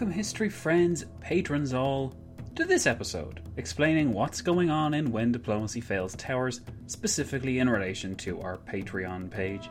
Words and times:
Welcome, 0.00 0.16
history 0.16 0.48
friends, 0.48 1.04
patrons 1.20 1.74
all, 1.74 2.14
to 2.54 2.64
this 2.64 2.86
episode, 2.86 3.42
explaining 3.58 4.14
what's 4.14 4.40
going 4.40 4.70
on 4.70 4.94
in 4.94 5.12
When 5.12 5.30
Diplomacy 5.30 5.82
Fails 5.82 6.14
Towers, 6.14 6.62
specifically 6.86 7.58
in 7.58 7.68
relation 7.68 8.16
to 8.16 8.40
our 8.40 8.56
Patreon 8.56 9.30
page. 9.30 9.68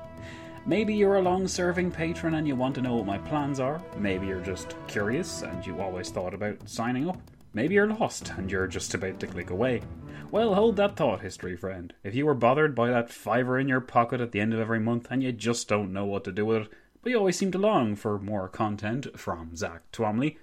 Maybe 0.67 0.93
you're 0.93 1.15
a 1.15 1.21
long 1.23 1.47
serving 1.47 1.89
patron 1.89 2.35
and 2.35 2.47
you 2.47 2.55
want 2.55 2.75
to 2.75 2.81
know 2.83 2.97
what 2.97 3.07
my 3.07 3.17
plans 3.17 3.59
are. 3.59 3.83
Maybe 3.97 4.27
you're 4.27 4.39
just 4.39 4.75
curious 4.87 5.41
and 5.41 5.65
you 5.65 5.81
always 5.81 6.11
thought 6.11 6.35
about 6.35 6.69
signing 6.69 7.09
up. 7.09 7.19
Maybe 7.55 7.73
you're 7.73 7.87
lost 7.87 8.31
and 8.37 8.51
you're 8.51 8.67
just 8.67 8.93
about 8.93 9.19
to 9.21 9.25
click 9.25 9.49
away. 9.49 9.81
Well, 10.29 10.53
hold 10.53 10.75
that 10.75 10.95
thought, 10.95 11.21
history 11.21 11.57
friend. 11.57 11.91
If 12.03 12.13
you 12.13 12.27
were 12.27 12.35
bothered 12.35 12.75
by 12.75 12.89
that 12.91 13.09
fiver 13.09 13.57
in 13.57 13.67
your 13.67 13.81
pocket 13.81 14.21
at 14.21 14.31
the 14.31 14.41
end 14.41 14.53
of 14.53 14.59
every 14.59 14.79
month 14.79 15.07
and 15.09 15.23
you 15.23 15.31
just 15.31 15.67
don't 15.67 15.91
know 15.91 16.05
what 16.05 16.23
to 16.25 16.31
do 16.31 16.45
with 16.45 16.61
it, 16.63 16.69
but 17.01 17.11
you 17.11 17.17
always 17.17 17.37
seem 17.37 17.51
to 17.51 17.57
long 17.57 17.95
for 17.95 18.19
more 18.19 18.47
content 18.47 19.19
from 19.19 19.55
Zack 19.55 19.91
Twamley, 19.91 20.37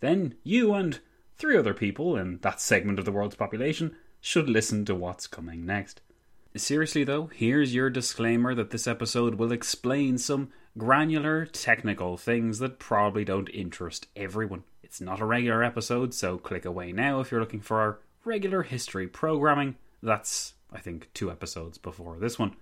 then 0.00 0.34
you 0.42 0.74
and 0.74 1.00
three 1.36 1.56
other 1.56 1.74
people 1.74 2.16
in 2.16 2.38
that 2.42 2.60
segment 2.60 2.98
of 2.98 3.04
the 3.04 3.12
world's 3.12 3.36
population 3.36 3.96
should 4.20 4.48
listen 4.48 4.84
to 4.84 4.94
what's 4.94 5.26
coming 5.26 5.64
next. 5.64 6.00
Seriously, 6.56 7.04
though, 7.04 7.26
here's 7.26 7.74
your 7.74 7.90
disclaimer 7.90 8.54
that 8.54 8.70
this 8.70 8.86
episode 8.88 9.36
will 9.36 9.52
explain 9.52 10.18
some 10.18 10.50
granular 10.76 11.46
technical 11.46 12.16
things 12.16 12.58
that 12.58 12.78
probably 12.78 13.24
don't 13.24 13.48
interest 13.50 14.08
everyone. 14.16 14.64
It's 14.82 15.00
not 15.00 15.20
a 15.20 15.24
regular 15.24 15.62
episode, 15.62 16.12
so 16.12 16.38
click 16.38 16.64
away 16.64 16.90
now 16.90 17.20
if 17.20 17.30
you're 17.30 17.40
looking 17.40 17.60
for 17.60 17.80
our 17.80 18.00
regular 18.24 18.64
history 18.64 19.06
programming. 19.06 19.76
That's, 20.02 20.54
I 20.72 20.80
think, 20.80 21.08
two 21.14 21.30
episodes 21.30 21.78
before 21.78 22.18
this 22.18 22.38
one. 22.38 22.56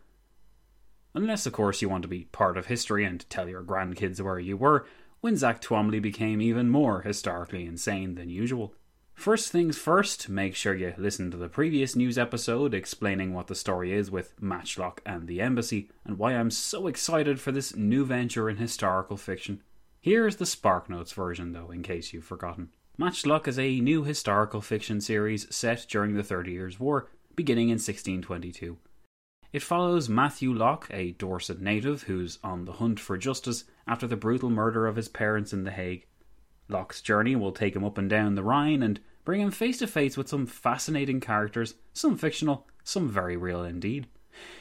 Unless, 1.14 1.47
of 1.47 1.53
course, 1.53 1.83
you 1.83 1.89
want 1.89 2.03
to 2.03 2.09
be 2.09 2.28
part 2.33 2.56
of 2.56 2.66
history 2.66 3.05
and 3.05 3.28
tell 3.31 3.49
your 3.49 3.62
grandkids 3.62 4.21
where 4.21 4.38
you 4.38 4.56
were 4.56 4.87
when 5.21 5.37
Zack 5.37 5.60
Twamley 5.60 6.00
became 6.00 6.41
even 6.41 6.71
more 6.71 7.03
historically 7.03 7.65
insane 7.65 8.15
than 8.15 8.31
usual. 8.31 8.75
First 9.15 9.50
things 9.50 9.77
first, 9.77 10.28
make 10.28 10.55
sure 10.55 10.77
you 10.77 10.94
listen 10.97 11.33
to 11.33 11.37
the 11.37 11.49
previous 11.49 11.97
news 11.97 12.16
episode 12.16 12.72
explaining 12.72 13.34
what 13.34 13.49
the 13.49 13.56
story 13.56 13.93
is 13.93 14.12
with 14.12 14.41
Matchlock 14.41 15.03
and 15.05 15.27
the 15.27 15.41
Embassy, 15.41 15.91
and 16.05 16.19
why 16.19 16.34
I'm 16.34 16.53
so 16.53 16.87
excited 16.87 17.41
for 17.41 17.50
this 17.50 17.75
new 17.75 18.04
venture 18.04 18.49
in 18.49 18.59
historical 18.59 19.16
fiction. 19.16 19.60
Here's 20.00 20.37
the 20.37 20.44
SparkNotes 20.44 21.12
version, 21.12 21.53
though, 21.53 21.72
in 21.72 21.83
case 21.83 22.12
you've 22.12 22.25
forgotten. 22.25 22.69
Matchlock 22.97 23.49
is 23.49 23.59
a 23.59 23.81
new 23.81 24.04
historical 24.04 24.60
fiction 24.60 25.00
series 25.00 25.53
set 25.53 25.84
during 25.88 26.15
the 26.15 26.22
Thirty 26.22 26.53
Years' 26.53 26.78
War, 26.78 27.10
beginning 27.34 27.71
in 27.71 27.75
1622. 27.75 28.78
It 29.50 29.62
follows 29.62 30.10
Matthew 30.10 30.53
Locke, 30.53 30.88
a 30.91 31.12
Dorset 31.12 31.59
native 31.60 32.03
who's 32.03 32.38
on 32.44 32.66
the 32.66 32.72
hunt 32.72 33.00
for 33.00 33.16
justice 33.16 33.64
after 33.86 34.06
the 34.06 34.16
brutal 34.16 34.50
murder 34.50 34.86
of 34.86 34.97
his 34.97 35.09
parents 35.09 35.54
in 35.54 35.64
The 35.64 35.70
Hague. 35.70 36.04
Locke's 36.69 37.00
journey 37.00 37.34
will 37.34 37.53
take 37.53 37.75
him 37.75 37.82
up 37.82 37.97
and 37.97 38.10
down 38.10 38.34
the 38.34 38.42
Rhine 38.42 38.82
and 38.82 39.00
bring 39.25 39.41
him 39.41 39.50
face 39.50 39.78
to 39.78 39.86
face 39.86 40.19
with 40.19 40.28
some 40.28 40.44
fascinating 40.44 41.20
characters, 41.20 41.75
some 41.94 42.19
fictional, 42.19 42.66
some 42.84 43.09
very 43.09 43.38
real 43.38 43.64
indeed. 43.64 44.06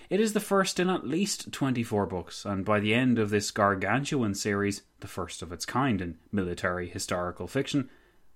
It 0.09 0.21
is 0.21 0.31
the 0.31 0.39
first 0.39 0.79
in 0.79 0.89
at 0.89 1.05
least 1.05 1.51
24 1.51 2.05
books, 2.05 2.45
and 2.45 2.63
by 2.63 2.79
the 2.79 2.93
end 2.93 3.19
of 3.19 3.29
this 3.29 3.51
gargantuan 3.51 4.35
series, 4.35 4.83
the 5.01 5.07
first 5.07 5.41
of 5.41 5.51
its 5.51 5.65
kind 5.65 6.01
in 6.01 6.17
military 6.31 6.87
historical 6.87 7.47
fiction, 7.47 7.89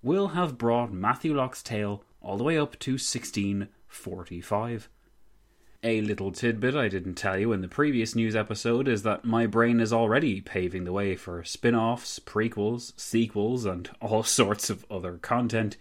will 0.03 0.29
have 0.29 0.57
brought 0.57 0.91
Matthew 0.91 1.33
Locke's 1.33 1.63
tale 1.63 2.03
all 2.19 2.37
the 2.37 2.43
way 2.43 2.57
up 2.57 2.77
to 2.79 2.91
1645. 2.91 4.89
A 5.83 6.01
little 6.01 6.31
tidbit 6.31 6.75
I 6.75 6.89
didn't 6.89 7.15
tell 7.15 7.39
you 7.39 7.53
in 7.53 7.61
the 7.61 7.67
previous 7.67 8.13
news 8.13 8.35
episode 8.35 8.87
is 8.87 9.01
that 9.01 9.25
my 9.25 9.47
brain 9.47 9.79
is 9.79 9.91
already 9.91 10.39
paving 10.39 10.83
the 10.83 10.93
way 10.93 11.15
for 11.15 11.43
spin 11.43 11.73
offs, 11.73 12.19
prequels, 12.19 12.93
sequels, 12.99 13.65
and 13.65 13.89
all 13.99 14.21
sorts 14.39 14.69
of 14.69 14.85
other 14.91 15.17
content. 15.17 15.77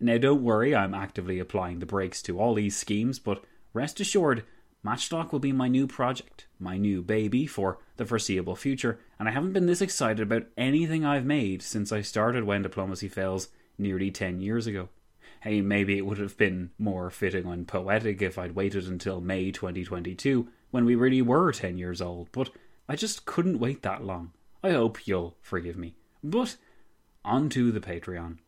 Now, 0.00 0.18
don't 0.18 0.42
worry, 0.42 0.74
I'm 0.74 0.92
actively 0.92 1.38
applying 1.38 1.78
the 1.78 1.86
brakes 1.86 2.20
to 2.22 2.40
all 2.40 2.54
these 2.54 2.76
schemes, 2.76 3.20
but 3.20 3.44
rest 3.72 4.00
assured, 4.00 4.42
Matchlock 4.82 5.32
will 5.32 5.38
be 5.38 5.52
my 5.52 5.68
new 5.68 5.86
project, 5.86 6.46
my 6.58 6.76
new 6.76 7.00
baby 7.00 7.46
for 7.46 7.78
the 7.96 8.04
foreseeable 8.04 8.56
future, 8.56 8.98
and 9.20 9.28
I 9.28 9.32
haven't 9.32 9.52
been 9.52 9.66
this 9.66 9.80
excited 9.80 10.20
about 10.20 10.48
anything 10.56 11.04
I've 11.04 11.24
made 11.24 11.62
since 11.62 11.92
I 11.92 12.02
started 12.02 12.42
When 12.42 12.62
Diplomacy 12.62 13.08
Fails 13.08 13.50
nearly 13.78 14.10
10 14.10 14.40
years 14.40 14.66
ago. 14.66 14.88
Hey, 15.44 15.60
maybe 15.60 15.98
it 15.98 16.06
would 16.06 16.16
have 16.16 16.38
been 16.38 16.70
more 16.78 17.10
fitting 17.10 17.44
and 17.44 17.68
poetic 17.68 18.22
if 18.22 18.38
I'd 18.38 18.54
waited 18.54 18.88
until 18.88 19.20
May 19.20 19.50
2022, 19.50 20.48
when 20.70 20.86
we 20.86 20.94
really 20.94 21.20
were 21.20 21.52
10 21.52 21.76
years 21.76 22.00
old, 22.00 22.32
but 22.32 22.48
I 22.88 22.96
just 22.96 23.26
couldn't 23.26 23.58
wait 23.58 23.82
that 23.82 24.02
long. 24.02 24.32
I 24.62 24.70
hope 24.70 25.06
you'll 25.06 25.36
forgive 25.42 25.76
me. 25.76 25.96
But, 26.22 26.56
on 27.26 27.50
to 27.50 27.70
the 27.70 27.80
Patreon. 27.80 28.38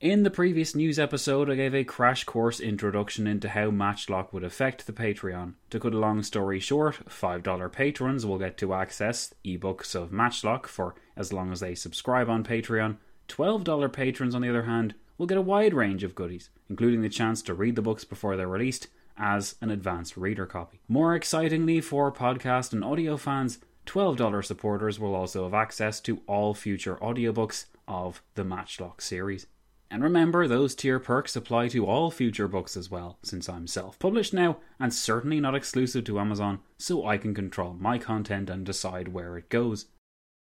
In 0.00 0.22
the 0.22 0.30
previous 0.30 0.74
news 0.74 0.98
episode, 0.98 1.50
I 1.50 1.56
gave 1.56 1.74
a 1.74 1.84
crash 1.84 2.24
course 2.24 2.58
introduction 2.58 3.26
into 3.26 3.50
how 3.50 3.70
Matchlock 3.70 4.32
would 4.32 4.42
affect 4.42 4.86
the 4.86 4.94
Patreon. 4.94 5.56
To 5.68 5.78
cut 5.78 5.92
a 5.92 5.98
long 5.98 6.22
story 6.22 6.58
short, 6.58 7.06
$5 7.06 7.70
patrons 7.70 8.24
will 8.24 8.38
get 8.38 8.56
to 8.56 8.72
access 8.72 9.34
ebooks 9.44 9.94
of 9.94 10.10
Matchlock 10.10 10.68
for 10.68 10.94
as 11.18 11.34
long 11.34 11.52
as 11.52 11.60
they 11.60 11.74
subscribe 11.74 12.30
on 12.30 12.44
Patreon. 12.44 12.96
$12 13.28 13.92
patrons, 13.92 14.34
on 14.34 14.40
the 14.40 14.48
other 14.48 14.62
hand, 14.62 14.94
will 15.20 15.26
get 15.26 15.36
a 15.36 15.42
wide 15.42 15.74
range 15.74 16.02
of 16.02 16.14
goodies, 16.14 16.48
including 16.70 17.02
the 17.02 17.08
chance 17.10 17.42
to 17.42 17.52
read 17.52 17.76
the 17.76 17.82
books 17.82 18.04
before 18.04 18.38
they're 18.38 18.48
released 18.48 18.88
as 19.18 19.54
an 19.60 19.70
advanced 19.70 20.16
reader 20.16 20.46
copy. 20.46 20.80
More 20.88 21.14
excitingly 21.14 21.82
for 21.82 22.10
podcast 22.10 22.72
and 22.72 22.82
audio 22.82 23.18
fans, 23.18 23.58
$12 23.84 24.42
supporters 24.42 24.98
will 24.98 25.14
also 25.14 25.44
have 25.44 25.52
access 25.52 26.00
to 26.00 26.22
all 26.26 26.54
future 26.54 26.96
audiobooks 26.96 27.66
of 27.86 28.22
the 28.34 28.44
Matchlock 28.44 29.02
series. 29.02 29.46
And 29.90 30.02
remember, 30.02 30.48
those 30.48 30.74
tier 30.74 30.98
perks 30.98 31.36
apply 31.36 31.68
to 31.68 31.84
all 31.84 32.10
future 32.10 32.48
books 32.48 32.74
as 32.74 32.90
well, 32.90 33.18
since 33.22 33.46
I'm 33.46 33.66
self 33.66 33.98
published 33.98 34.32
now 34.32 34.56
and 34.78 34.94
certainly 34.94 35.38
not 35.38 35.54
exclusive 35.54 36.04
to 36.04 36.18
Amazon, 36.18 36.60
so 36.78 37.06
I 37.06 37.18
can 37.18 37.34
control 37.34 37.76
my 37.78 37.98
content 37.98 38.48
and 38.48 38.64
decide 38.64 39.08
where 39.08 39.36
it 39.36 39.50
goes. 39.50 39.84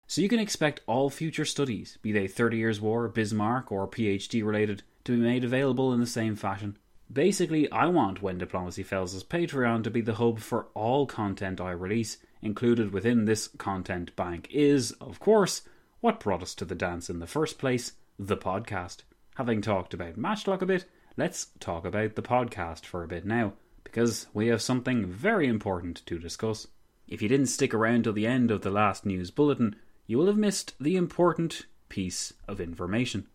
So 0.07 0.21
you 0.21 0.29
can 0.29 0.41
expect 0.41 0.83
all 0.87 1.09
future 1.09 1.47
studies, 1.47 1.97
be 2.03 2.13
they 2.13 2.29
30 2.29 2.59
Years' 2.59 2.83
War, 2.83 3.09
Bismarck, 3.09 3.73
or 3.73 3.89
PhD 3.89 4.45
related, 4.45 4.83
to 5.05 5.13
be 5.13 5.23
made 5.23 5.43
available 5.43 5.93
in 5.95 6.01
the 6.01 6.07
same 6.07 6.37
fashion. 6.37 6.77
Basically, 7.11 7.71
I 7.73 7.87
want 7.87 8.21
When 8.21 8.37
Diplomacy 8.37 8.83
Fails' 8.83 9.25
Patreon 9.25 9.85
to 9.85 9.91
be 9.91 10.03
the 10.03 10.17
hub 10.17 10.39
for 10.39 10.67
all 10.75 11.07
content 11.07 11.63
I 11.63 11.71
release. 11.71 12.19
Included 12.43 12.93
within 12.93 13.25
this 13.25 13.49
content 13.57 14.15
bank 14.15 14.49
is, 14.51 14.93
of 14.93 15.19
course, 15.19 15.63
what 16.01 16.21
brought 16.21 16.43
us 16.43 16.55
to 16.57 16.67
the 16.67 16.75
dance 16.75 17.09
in 17.09 17.19
the 17.19 17.27
first 17.27 17.59
place 17.59 17.93
the 18.19 18.37
podcast. 18.37 18.99
Having 19.37 19.63
talked 19.63 19.95
about 19.95 20.19
Matchlock 20.19 20.61
a 20.61 20.67
bit, 20.67 20.85
let's 21.17 21.47
talk 21.59 21.87
about 21.87 22.17
the 22.17 22.23
podcast 22.23 22.85
for 22.85 23.03
a 23.03 23.09
bit 23.09 23.25
now, 23.25 23.55
because 23.83 24.27
we 24.35 24.49
have 24.49 24.61
something 24.61 25.07
very 25.07 25.47
important 25.47 26.05
to 26.05 26.19
discuss. 26.19 26.67
If 27.09 27.23
you 27.23 27.29
didn't 27.29 27.47
stick 27.47 27.73
around 27.73 28.05
till 28.05 28.13
the 28.13 28.27
end 28.27 28.51
of 28.51 28.61
the 28.61 28.71
last 28.71 29.07
news 29.07 29.31
bulletin, 29.31 29.77
you 30.13 30.19
will 30.19 30.27
have 30.27 30.37
missed 30.37 30.75
the 30.79 30.95
important 30.95 31.65
piece 31.89 32.35
of 32.47 32.61
information. 32.61 33.27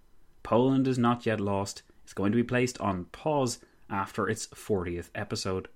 Poland 0.43 0.87
is 0.87 0.99
not 0.99 1.25
yet 1.25 1.39
lost, 1.39 1.81
It's 2.03 2.13
going 2.13 2.31
to 2.31 2.35
be 2.35 2.43
placed 2.43 2.79
on 2.79 3.05
pause 3.05 3.57
after 3.89 4.29
its 4.29 4.45
40th 4.49 5.09
episode. 5.15 5.69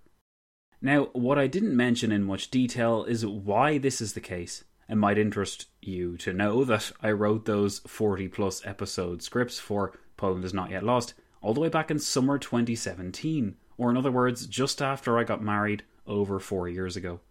Now, 0.79 1.05
what 1.13 1.39
I 1.39 1.47
didn't 1.47 1.75
mention 1.75 2.11
in 2.11 2.21
much 2.21 2.51
detail 2.51 3.03
is 3.03 3.25
why 3.25 3.79
this 3.79 3.99
is 3.99 4.13
the 4.13 4.21
case. 4.21 4.63
It 4.87 4.93
might 4.93 5.17
interest 5.17 5.69
you 5.81 6.17
to 6.17 6.33
know 6.33 6.63
that 6.65 6.91
I 7.01 7.09
wrote 7.13 7.45
those 7.45 7.79
40 7.79 8.27
plus 8.27 8.63
episode 8.63 9.23
scripts 9.23 9.57
for 9.57 9.97
Poland 10.17 10.45
is 10.45 10.53
Not 10.53 10.69
Yet 10.69 10.83
Lost 10.83 11.15
all 11.41 11.55
the 11.55 11.61
way 11.61 11.69
back 11.69 11.89
in 11.89 11.97
summer 11.97 12.37
2017, 12.37 13.55
or 13.75 13.89
in 13.89 13.97
other 13.97 14.11
words, 14.11 14.45
just 14.45 14.83
after 14.83 15.17
I 15.17 15.23
got 15.23 15.41
married 15.41 15.81
over 16.05 16.39
four 16.39 16.69
years 16.69 16.95
ago. 16.95 17.21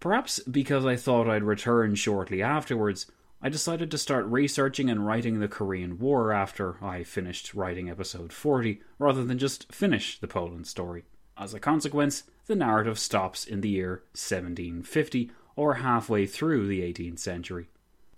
Perhaps 0.00 0.40
because 0.40 0.86
I 0.86 0.96
thought 0.96 1.28
I'd 1.28 1.42
return 1.42 1.94
shortly 1.94 2.42
afterwards, 2.42 3.06
I 3.42 3.48
decided 3.48 3.90
to 3.90 3.98
start 3.98 4.26
researching 4.26 4.90
and 4.90 5.06
writing 5.06 5.38
the 5.38 5.48
Korean 5.48 5.98
War 5.98 6.32
after 6.32 6.82
I 6.84 7.04
finished 7.04 7.54
writing 7.54 7.88
episode 7.88 8.32
40, 8.32 8.80
rather 8.98 9.24
than 9.24 9.38
just 9.38 9.72
finish 9.72 10.18
the 10.18 10.28
Poland 10.28 10.66
story. 10.66 11.04
As 11.36 11.54
a 11.54 11.60
consequence, 11.60 12.24
the 12.46 12.56
narrative 12.56 12.98
stops 12.98 13.44
in 13.44 13.60
the 13.60 13.68
year 13.68 14.02
1750, 14.12 15.30
or 15.54 15.74
halfway 15.74 16.26
through 16.26 16.66
the 16.66 16.80
18th 16.80 17.18
century. 17.18 17.68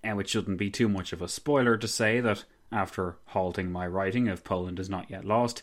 And 0.03 0.21
it 0.21 0.29
shouldn't 0.29 0.59
be 0.59 0.71
too 0.71 0.89
much 0.89 1.13
of 1.13 1.21
a 1.21 1.29
spoiler 1.29 1.77
to 1.77 1.89
say 1.89 2.21
that 2.21 2.45
after 2.73 3.17
halting 3.27 3.71
my 3.73 3.87
writing 3.87 4.29
of 4.29 4.45
Poland 4.45 4.79
is 4.79 4.89
Not 4.89 5.11
Yet 5.11 5.25
Lost, 5.25 5.63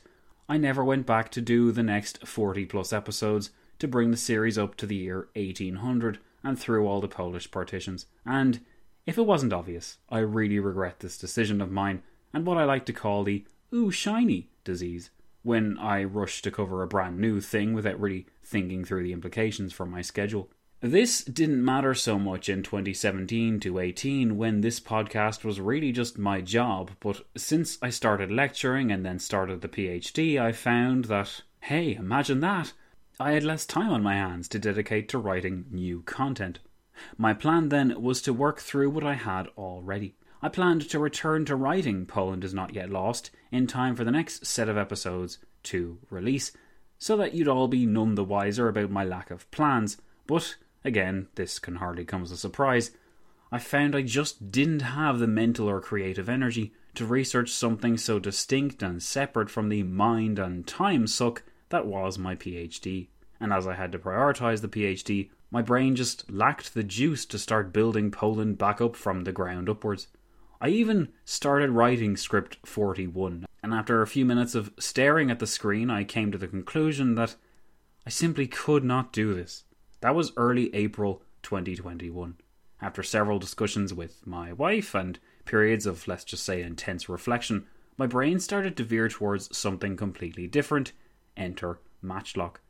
I 0.50 0.58
never 0.58 0.84
went 0.84 1.06
back 1.06 1.30
to 1.32 1.42
do 1.42 1.72
the 1.72 1.84
next 1.84 2.28
40 2.28 2.66
plus 2.66 2.94
episodes 2.94 3.50
to 3.80 3.88
bring 3.88 4.12
the 4.12 4.18
series 4.18 4.58
up 4.58 4.76
to 4.76 4.86
the 4.86 4.96
year 4.96 5.30
1800 5.36 6.20
and 6.44 6.58
through 6.58 6.88
all 6.88 7.02
the 7.02 7.08
Polish 7.08 7.50
partitions. 7.52 8.06
And 8.26 8.62
if 9.06 9.18
it 9.18 9.26
wasn't 9.26 9.54
obvious, 9.54 9.98
I 10.10 10.20
really 10.20 10.60
regret 10.60 11.00
this 11.00 11.18
decision 11.18 11.62
of 11.62 11.72
mine 11.72 12.04
and 12.34 12.46
what 12.46 12.58
I 12.58 12.64
like 12.64 12.86
to 12.88 12.94
call 12.94 13.24
the 13.24 13.46
ooh 13.74 13.92
shiny 13.92 14.50
disease 14.64 15.10
when 15.44 15.78
I 15.78 16.04
rush 16.04 16.42
to 16.42 16.52
cover 16.52 16.84
a 16.84 16.88
brand 16.88 17.20
new 17.20 17.40
thing 17.40 17.74
without 17.74 18.00
really 18.00 18.26
thinking 18.44 18.84
through 18.84 19.04
the 19.04 19.14
implications 19.14 19.72
for 19.74 19.86
my 19.86 20.02
schedule. 20.02 20.50
This 20.82 21.24
didn't 21.24 21.66
matter 21.66 21.96
so 21.96 22.20
much 22.20 22.50
in 22.50 22.62
2017 22.62 23.60
to 23.62 23.80
18 23.80 24.38
when 24.38 24.62
this 24.62 24.80
podcast 24.80 25.44
was 25.44 25.60
really 25.60 25.92
just 25.92 26.20
my 26.20 26.42
job, 26.42 26.92
but 27.00 27.26
since 27.36 27.80
I 27.82 27.90
started 27.90 28.32
lecturing 28.32 28.92
and 28.92 29.04
then 29.04 29.18
started 29.18 29.62
the 29.62 29.70
PhD, 29.70 30.40
I 30.40 30.52
found 30.52 31.06
that, 31.06 31.42
hey, 31.62 31.96
imagine 31.96 32.42
that! 32.42 32.74
I 33.20 33.32
had 33.32 33.44
less 33.44 33.66
time 33.66 33.90
on 33.90 34.04
my 34.04 34.14
hands 34.14 34.48
to 34.50 34.60
dedicate 34.60 35.10
to 35.10 35.18
writing 35.18 35.66
new 35.72 36.04
content. 36.04 36.60
My 37.18 37.34
plan 37.34 37.70
then 37.70 38.00
was 38.00 38.22
to 38.22 38.34
work 38.34 38.60
through 38.60 38.92
what 38.92 39.04
I 39.04 39.16
had 39.16 39.48
already. 39.58 40.14
I 40.40 40.50
planned 40.50 40.88
to 40.92 41.00
return 41.00 41.44
to 41.46 41.56
writing 41.56 42.06
Poland 42.06 42.44
is 42.44 42.54
Not 42.54 42.76
Yet 42.76 42.92
Lost 42.92 43.32
in 43.52 43.66
time 43.66 43.96
for 43.96 44.04
the 44.04 44.12
next 44.12 44.46
set 44.46 44.70
of 44.70 44.78
episodes 44.78 45.40
to 45.64 45.98
release, 46.12 46.52
so 47.00 47.18
that 47.18 47.34
you'd 47.34 47.48
all 47.48 47.68
be 47.68 47.88
none 47.88 48.14
the 48.14 48.24
wiser 48.24 48.68
about 48.68 48.92
my 48.92 49.04
lack 49.04 49.32
of 49.32 49.50
plans. 49.50 49.98
But 50.28 50.56
again, 50.86 51.28
this 51.34 51.58
can 51.58 51.78
hardly 51.78 52.06
come 52.06 52.22
as 52.22 52.32
a 52.32 52.38
surprise. 52.38 52.92
I 53.52 53.58
found 53.58 53.96
I 53.96 54.04
just 54.04 54.52
didn't 54.52 54.82
have 54.82 55.18
the 55.18 55.26
mental 55.26 55.68
or 55.68 55.82
creative 55.82 56.30
energy 56.30 56.72
to 56.94 57.04
research 57.04 57.50
something 57.50 57.98
so 57.98 58.20
distinct 58.20 58.84
and 58.84 59.02
separate 59.02 59.50
from 59.50 59.70
the 59.70 59.82
mind 59.82 60.38
and 60.38 60.68
time 60.68 61.08
suck 61.08 61.42
that 61.70 61.86
was 61.86 62.18
my 62.18 62.36
PhD. 62.36 63.08
And 63.40 63.54
as 63.54 63.68
I 63.68 63.76
had 63.76 63.92
to 63.92 64.00
prioritise 64.00 64.62
the 64.62 64.68
PhD, 64.68 65.30
my 65.52 65.62
brain 65.62 65.96
just 65.96 66.30
lacked 66.30 66.74
the 66.74 66.84
juice 66.84 67.26
to 67.28 67.40
start 67.40 67.74
building 67.74 68.12
Poland 68.12 68.58
back 68.58 68.82
up 68.82 68.96
from 68.96 69.24
the 69.24 69.32
ground 69.32 69.70
upwards. 69.70 70.08
I 70.60 70.70
even 70.70 71.10
started 71.24 71.70
writing 71.70 72.18
script 72.18 72.58
41, 72.66 73.46
and 73.62 73.74
after 73.74 74.02
a 74.02 74.08
few 74.08 74.26
minutes 74.26 74.56
of 74.56 74.74
staring 74.80 75.30
at 75.30 75.40
the 75.40 75.48
screen, 75.48 75.90
I 75.90 76.04
came 76.04 76.32
to 76.32 76.38
the 76.38 76.48
conclusion 76.48 77.16
that 77.16 77.36
I 78.06 78.10
simply 78.10 78.48
could 78.48 78.84
not 78.84 79.14
do 79.14 79.34
this. 79.34 79.66
That 80.02 80.16
was 80.16 80.34
early 80.36 80.74
April 80.74 81.22
2021. 81.44 82.38
After 82.82 83.04
several 83.04 83.40
discussions 83.40 83.94
with 83.94 84.26
my 84.26 84.52
wife 84.52 84.96
and 84.96 85.20
periods 85.46 85.86
of, 85.86 86.08
let's 86.08 86.24
just 86.24 86.44
say, 86.44 86.62
intense 86.62 87.08
reflection, 87.08 87.68
my 87.98 88.08
brain 88.08 88.40
started 88.40 88.76
to 88.78 88.84
veer 88.84 89.10
towards 89.10 89.56
something 89.56 89.96
completely 89.96 90.48
different 90.48 90.92
enter 91.38 91.80
Matchlock. 92.02 92.62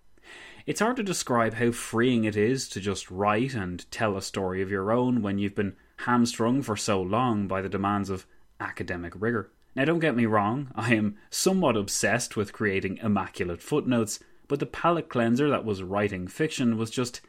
It's 0.65 0.81
hard 0.81 0.97
to 0.97 1.03
describe 1.03 1.53
how 1.53 1.71
freeing 1.71 2.25
it 2.25 2.35
is 2.35 2.67
to 2.69 2.81
just 2.81 3.09
write 3.09 3.53
and 3.53 3.89
tell 3.89 4.17
a 4.17 4.21
story 4.21 4.61
of 4.61 4.69
your 4.69 4.91
own 4.91 5.21
when 5.21 5.37
you've 5.39 5.55
been 5.55 5.77
hamstrung 5.99 6.61
for 6.61 6.75
so 6.75 7.01
long 7.01 7.47
by 7.47 7.61
the 7.61 7.69
demands 7.69 8.09
of 8.09 8.27
academic 8.59 9.13
rigour. 9.15 9.49
Now, 9.75 9.85
don't 9.85 9.99
get 9.99 10.15
me 10.15 10.25
wrong, 10.25 10.71
I 10.75 10.95
am 10.95 11.17
somewhat 11.29 11.77
obsessed 11.77 12.35
with 12.35 12.51
creating 12.51 12.97
immaculate 12.97 13.61
footnotes, 13.61 14.19
but 14.47 14.59
the 14.59 14.65
palate 14.65 15.07
cleanser 15.07 15.49
that 15.49 15.65
was 15.65 15.83
writing 15.83 16.27
fiction 16.27 16.77
was 16.77 16.89
just. 16.89 17.21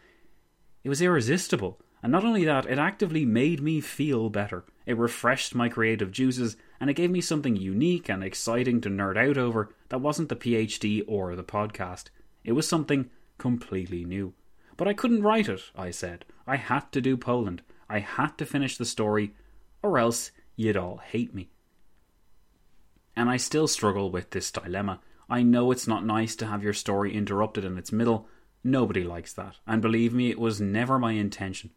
it 0.82 0.88
was 0.88 1.02
irresistible. 1.02 1.78
And 2.02 2.12
not 2.12 2.24
only 2.24 2.44
that, 2.44 2.66
it 2.66 2.78
actively 2.78 3.24
made 3.24 3.60
me 3.60 3.80
feel 3.80 4.30
better. 4.30 4.64
It 4.86 4.96
refreshed 4.96 5.54
my 5.54 5.68
creative 5.68 6.12
juices, 6.12 6.56
and 6.80 6.88
it 6.88 6.94
gave 6.94 7.10
me 7.10 7.20
something 7.20 7.56
unique 7.56 8.08
and 8.08 8.22
exciting 8.22 8.80
to 8.80 8.88
nerd 8.88 9.16
out 9.16 9.36
over 9.36 9.74
that 9.88 10.00
wasn't 10.00 10.28
the 10.28 10.36
PhD 10.36 11.02
or 11.06 11.34
the 11.34 11.44
podcast. 11.44 12.04
It 12.44 12.52
was 12.52 12.68
something 12.68 13.10
completely 13.36 14.04
new. 14.04 14.34
But 14.76 14.88
I 14.88 14.94
couldn't 14.94 15.22
write 15.22 15.48
it, 15.48 15.60
I 15.74 15.90
said. 15.90 16.24
I 16.46 16.56
had 16.56 16.92
to 16.92 17.00
do 17.00 17.16
Poland. 17.16 17.62
I 17.88 17.98
had 17.98 18.38
to 18.38 18.46
finish 18.46 18.76
the 18.76 18.84
story, 18.84 19.34
or 19.82 19.98
else 19.98 20.30
you'd 20.56 20.76
all 20.76 20.98
hate 20.98 21.34
me. 21.34 21.50
And 23.16 23.28
I 23.28 23.36
still 23.36 23.66
struggle 23.66 24.10
with 24.10 24.30
this 24.30 24.50
dilemma. 24.52 25.00
I 25.28 25.42
know 25.42 25.72
it's 25.72 25.88
not 25.88 26.06
nice 26.06 26.36
to 26.36 26.46
have 26.46 26.62
your 26.62 26.72
story 26.72 27.14
interrupted 27.14 27.64
in 27.64 27.76
its 27.76 27.92
middle. 27.92 28.28
Nobody 28.62 29.02
likes 29.02 29.32
that. 29.32 29.56
And 29.66 29.82
believe 29.82 30.14
me, 30.14 30.30
it 30.30 30.38
was 30.38 30.60
never 30.60 30.98
my 30.98 31.12
intention. 31.12 31.70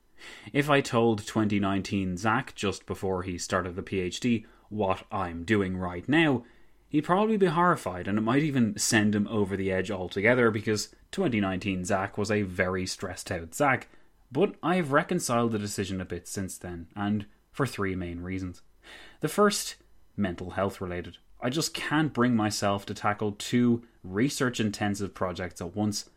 If 0.54 0.70
I 0.70 0.82
told 0.82 1.26
2019 1.26 2.18
Zack 2.18 2.54
just 2.54 2.86
before 2.86 3.24
he 3.24 3.40
started 3.40 3.76
the 3.76 3.82
PhD 3.82 4.46
what 4.72 5.04
I'm 5.12 5.44
doing 5.44 5.78
right 5.78 6.08
now, 6.10 6.44
he'd 6.90 7.02
probably 7.02 7.38
be 7.38 7.48
horrified 7.48 8.08
and 8.08 8.18
it 8.18 8.22
might 8.22 8.42
even 8.42 8.78
send 8.78 9.14
him 9.14 9.28
over 9.28 9.56
the 9.56 9.72
edge 9.72 9.92
altogether 9.92 10.50
because 10.50 10.96
2019 11.12 11.86
Zack 11.86 12.18
was 12.18 12.32
a 12.32 12.42
very 12.42 12.86
stressed 12.86 13.32
out 13.32 13.54
Zack. 13.54 13.88
But 14.32 14.56
I've 14.64 14.94
reconciled 14.94 15.52
the 15.52 15.60
decision 15.60 16.00
a 16.00 16.06
bit 16.06 16.28
since 16.28 16.58
then, 16.58 16.88
and 16.96 17.26
for 17.52 17.68
three 17.68 17.96
main 17.96 18.22
reasons. 18.22 18.62
The 19.20 19.28
first, 19.28 19.76
mental 20.16 20.52
health 20.52 20.80
related. 20.80 21.18
I 21.42 21.50
just 21.50 21.74
can't 21.74 22.14
bring 22.14 22.36
myself 22.36 22.86
to 22.86 22.94
tackle 22.94 23.34
two 23.34 23.84
research 24.04 24.60
intensive 24.60 25.14
projects 25.14 25.60
at 25.60 25.76
once. 25.76 26.10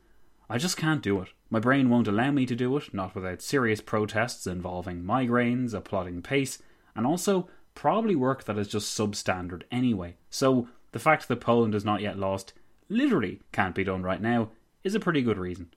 I 0.48 0.58
just 0.58 0.76
can't 0.76 1.02
do 1.02 1.20
it. 1.22 1.30
My 1.50 1.58
brain 1.58 1.88
won't 1.88 2.06
allow 2.06 2.30
me 2.30 2.46
to 2.46 2.54
do 2.54 2.76
it, 2.76 2.94
not 2.94 3.14
without 3.14 3.42
serious 3.42 3.80
protests 3.80 4.46
involving 4.46 5.02
migraines, 5.02 5.74
a 5.74 5.80
plodding 5.80 6.22
pace, 6.22 6.58
and 6.94 7.06
also 7.06 7.48
probably 7.74 8.14
work 8.14 8.44
that 8.44 8.58
is 8.58 8.68
just 8.68 8.96
substandard 8.96 9.62
anyway. 9.70 10.16
So 10.30 10.68
the 10.92 10.98
fact 10.98 11.28
that 11.28 11.40
Poland 11.40 11.74
is 11.74 11.84
not 11.84 12.00
yet 12.00 12.18
lost 12.18 12.52
literally 12.88 13.40
can't 13.52 13.74
be 13.74 13.84
done 13.84 14.02
right 14.02 14.20
now 14.20 14.50
is 14.82 14.94
a 14.94 15.00
pretty 15.00 15.22
good 15.22 15.38
reason. 15.38 15.70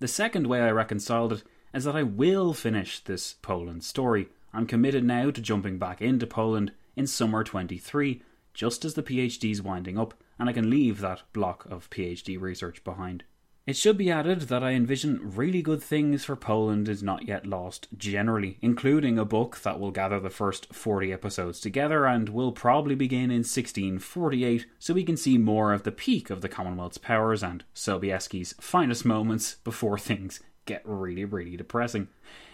The 0.00 0.08
second 0.08 0.46
way 0.46 0.60
I 0.60 0.70
reconciled 0.70 1.32
it 1.32 1.42
is 1.72 1.84
that 1.84 1.96
I 1.96 2.02
will 2.02 2.54
finish 2.54 3.00
this 3.00 3.34
Poland 3.42 3.84
story. 3.84 4.28
I'm 4.52 4.66
committed 4.66 5.04
now 5.04 5.30
to 5.30 5.40
jumping 5.40 5.78
back 5.78 6.00
into 6.00 6.26
Poland 6.26 6.72
in 6.96 7.06
summer 7.06 7.44
23 7.44 8.22
just 8.54 8.84
as 8.84 8.94
the 8.94 9.02
PhD 9.02 9.50
is 9.50 9.60
winding 9.60 9.98
up, 9.98 10.14
and 10.38 10.48
I 10.48 10.52
can 10.52 10.70
leave 10.70 11.00
that 11.00 11.22
block 11.32 11.66
of 11.66 11.90
PhD 11.90 12.40
research 12.40 12.84
behind. 12.84 13.24
It 13.66 13.76
should 13.76 13.96
be 13.96 14.10
added 14.10 14.42
that 14.42 14.62
I 14.62 14.72
envision 14.72 15.32
really 15.34 15.62
good 15.62 15.82
things 15.82 16.22
for 16.22 16.36
Poland 16.36 16.86
is 16.86 17.02
not 17.02 17.26
yet 17.26 17.46
lost 17.46 17.88
generally, 17.96 18.58
including 18.60 19.18
a 19.18 19.24
book 19.24 19.60
that 19.62 19.80
will 19.80 19.90
gather 19.90 20.20
the 20.20 20.28
first 20.28 20.74
40 20.74 21.10
episodes 21.10 21.60
together 21.60 22.04
and 22.04 22.28
will 22.28 22.52
probably 22.52 22.94
begin 22.94 23.30
in 23.30 23.38
1648 23.38 24.66
so 24.78 24.92
we 24.92 25.02
can 25.02 25.16
see 25.16 25.38
more 25.38 25.72
of 25.72 25.84
the 25.84 25.92
peak 25.92 26.28
of 26.28 26.42
the 26.42 26.48
Commonwealth's 26.48 26.98
powers 26.98 27.42
and 27.42 27.64
Sobieski's 27.74 28.54
finest 28.60 29.06
moments 29.06 29.54
before 29.64 29.98
things 30.10 30.40
get 30.66 30.82
really, 30.84 31.24
really 31.24 31.56
depressing. 31.56 32.08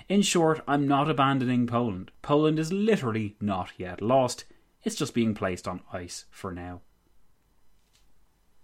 In 0.08 0.22
short, 0.22 0.60
I'm 0.68 0.86
not 0.86 1.10
abandoning 1.10 1.66
Poland. 1.66 2.12
Poland 2.22 2.60
is 2.60 2.72
literally 2.72 3.34
not 3.40 3.72
yet 3.76 4.00
lost. 4.00 4.44
It's 4.84 4.96
just 4.96 5.14
being 5.14 5.34
placed 5.34 5.66
on 5.66 5.80
ice 5.92 6.26
for 6.30 6.52
now. 6.52 6.82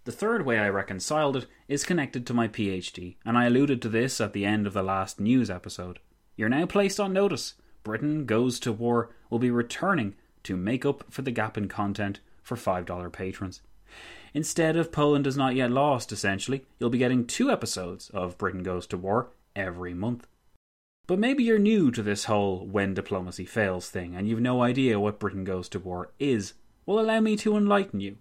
The 0.06 0.12
third 0.12 0.46
way 0.46 0.60
I 0.60 0.68
reconciled 0.68 1.36
it 1.36 1.46
is 1.66 1.82
connected 1.82 2.24
to 2.26 2.32
my 2.32 2.46
PhD, 2.46 3.16
and 3.24 3.36
I 3.36 3.46
alluded 3.46 3.82
to 3.82 3.88
this 3.88 4.20
at 4.20 4.34
the 4.34 4.44
end 4.44 4.64
of 4.64 4.72
the 4.72 4.84
last 4.84 5.18
news 5.18 5.50
episode. 5.50 5.98
You're 6.36 6.48
now 6.48 6.64
placed 6.64 7.00
on 7.00 7.12
notice. 7.12 7.54
Britain 7.82 8.24
Goes 8.24 8.60
to 8.60 8.70
War 8.70 9.10
will 9.30 9.40
be 9.40 9.50
returning 9.50 10.14
to 10.44 10.56
make 10.56 10.86
up 10.86 11.06
for 11.10 11.22
the 11.22 11.32
gap 11.32 11.58
in 11.58 11.66
content 11.66 12.20
for 12.40 12.56
$5 12.56 13.12
patrons. 13.12 13.62
Instead 14.32 14.76
of 14.76 14.92
Poland 14.92 15.26
is 15.26 15.36
not 15.36 15.56
yet 15.56 15.72
lost, 15.72 16.12
essentially, 16.12 16.64
you'll 16.78 16.88
be 16.88 16.98
getting 16.98 17.26
two 17.26 17.50
episodes 17.50 18.08
of 18.10 18.38
Britain 18.38 18.62
Goes 18.62 18.86
to 18.86 18.96
War 18.96 19.30
every 19.56 19.92
month. 19.92 20.28
But 21.08 21.18
maybe 21.18 21.42
you're 21.42 21.58
new 21.58 21.90
to 21.90 22.04
this 22.04 22.26
whole 22.26 22.64
when 22.64 22.94
diplomacy 22.94 23.44
fails 23.44 23.90
thing 23.90 24.14
and 24.14 24.28
you've 24.28 24.40
no 24.40 24.62
idea 24.62 25.00
what 25.00 25.18
Britain 25.18 25.42
goes 25.42 25.68
to 25.70 25.80
war 25.80 26.12
is. 26.20 26.54
Well, 26.84 27.00
allow 27.00 27.18
me 27.18 27.36
to 27.38 27.56
enlighten 27.56 27.98
you. 27.98 28.18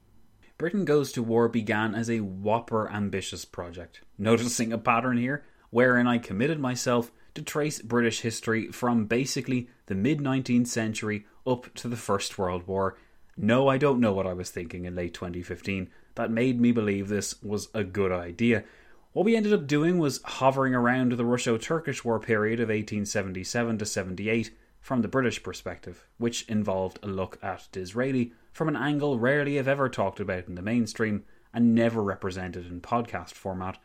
Britain 0.58 0.86
Goes 0.86 1.12
to 1.12 1.22
War 1.22 1.50
began 1.50 1.94
as 1.94 2.10
a 2.10 2.22
whopper 2.22 2.90
ambitious 2.90 3.44
project. 3.44 4.02
Noticing 4.18 4.72
a 4.72 4.78
pattern 4.78 5.18
here, 5.18 5.44
wherein 5.70 6.08
I 6.08 6.18
committed 6.18 6.60
myself 6.60 7.12
to 7.34 7.42
trace 7.42 7.82
British 7.82 8.22
history 8.22 8.72
from 8.72 9.06
basically 9.06 9.68
the 9.88 9.96
mid 9.96 10.20
19th 10.20 10.68
century 10.68 11.26
up 11.46 11.74
to 11.76 11.90
the 11.90 11.98
First 11.98 12.38
World 12.38 12.68
War. 12.68 12.98
No, 13.36 13.68
I 13.68 13.78
don't 13.78 14.00
know 14.00 14.14
what 14.14 14.28
I 14.28 14.32
was 14.32 14.50
thinking 14.50 14.86
in 14.86 14.96
late 14.96 15.14
2015 15.14 15.90
that 16.16 16.32
made 16.32 16.62
me 16.62 16.72
believe 16.72 17.10
this 17.10 17.42
was 17.44 17.68
a 17.74 17.84
good 17.84 18.14
idea. 18.14 18.64
What 19.12 19.26
we 19.26 19.36
ended 19.36 19.52
up 19.52 19.68
doing 19.68 19.98
was 19.98 20.22
hovering 20.24 20.74
around 20.74 21.12
the 21.12 21.26
Russo 21.26 21.58
Turkish 21.58 22.06
War 22.06 22.18
period 22.18 22.62
of 22.62 22.70
1877 22.70 23.78
to 23.80 23.86
78 23.86 24.52
from 24.80 25.02
the 25.02 25.10
British 25.10 25.44
perspective, 25.44 26.08
which 26.18 26.48
involved 26.48 27.00
a 27.04 27.08
look 27.08 27.38
at 27.44 27.68
Disraeli 27.74 28.32
from 28.56 28.70
an 28.70 28.78
angle 28.78 29.20
rarely 29.20 29.58
if 29.58 29.68
ever 29.68 29.90
talked 29.90 30.22
about 30.22 30.48
in 30.48 30.56
the 30.56 30.62
mainstream 30.62 31.26
and 31.54 31.76
never 31.76 32.02
represented 32.02 32.66
in 32.66 32.80
podcast 32.80 33.34
format. 33.34 33.78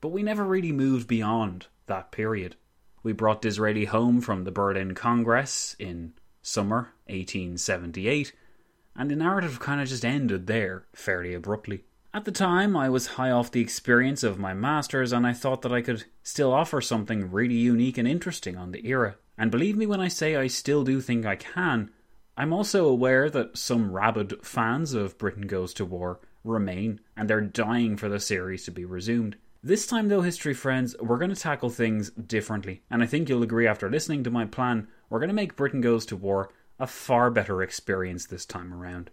But 0.00 0.08
we 0.08 0.24
never 0.24 0.44
really 0.44 0.72
moved 0.72 1.06
beyond 1.06 1.68
that 1.86 2.10
period. 2.10 2.56
We 3.04 3.12
brought 3.12 3.42
Disraeli 3.42 3.84
home 3.84 4.20
from 4.20 4.42
the 4.42 4.50
Berlin 4.50 4.96
Congress 4.96 5.76
in 5.78 6.14
summer 6.42 6.94
1878, 7.06 8.32
and 8.96 9.08
the 9.08 9.14
narrative 9.14 9.60
kind 9.60 9.80
of 9.80 9.86
just 9.86 10.04
ended 10.04 10.48
there 10.48 10.86
fairly 10.92 11.32
abruptly. 11.32 11.84
At 12.12 12.24
the 12.24 12.32
time, 12.32 12.76
I 12.76 12.88
was 12.88 13.06
high 13.06 13.30
off 13.30 13.52
the 13.52 13.60
experience 13.60 14.24
of 14.24 14.36
my 14.36 14.52
masters, 14.52 15.12
and 15.12 15.24
I 15.28 15.32
thought 15.32 15.62
that 15.62 15.72
I 15.72 15.80
could 15.80 16.06
still 16.24 16.52
offer 16.52 16.80
something 16.80 17.30
really 17.30 17.54
unique 17.54 17.96
and 17.96 18.08
interesting 18.08 18.56
on 18.56 18.72
the 18.72 18.84
era. 18.84 19.14
And 19.36 19.52
believe 19.52 19.76
me 19.76 19.86
when 19.86 20.00
I 20.00 20.08
say 20.08 20.34
I 20.34 20.48
still 20.48 20.82
do 20.82 21.00
think 21.00 21.24
I 21.24 21.36
can. 21.36 21.92
I'm 22.38 22.52
also 22.52 22.86
aware 22.86 23.28
that 23.30 23.58
some 23.58 23.90
rabid 23.90 24.46
fans 24.46 24.94
of 24.94 25.18
Britain 25.18 25.48
Goes 25.48 25.74
to 25.74 25.84
War 25.84 26.20
remain, 26.44 27.00
and 27.16 27.28
they're 27.28 27.40
dying 27.40 27.96
for 27.96 28.08
the 28.08 28.20
series 28.20 28.64
to 28.66 28.70
be 28.70 28.84
resumed. 28.84 29.34
This 29.60 29.88
time, 29.88 30.06
though, 30.06 30.20
history 30.20 30.54
friends, 30.54 30.94
we're 31.00 31.18
going 31.18 31.34
to 31.34 31.40
tackle 31.40 31.68
things 31.68 32.10
differently, 32.10 32.84
and 32.92 33.02
I 33.02 33.06
think 33.06 33.28
you'll 33.28 33.42
agree 33.42 33.66
after 33.66 33.90
listening 33.90 34.22
to 34.22 34.30
my 34.30 34.44
plan, 34.44 34.86
we're 35.10 35.18
going 35.18 35.30
to 35.30 35.34
make 35.34 35.56
Britain 35.56 35.80
Goes 35.80 36.06
to 36.06 36.16
War 36.16 36.52
a 36.78 36.86
far 36.86 37.28
better 37.32 37.60
experience 37.60 38.26
this 38.26 38.46
time 38.46 38.72
around. 38.72 39.10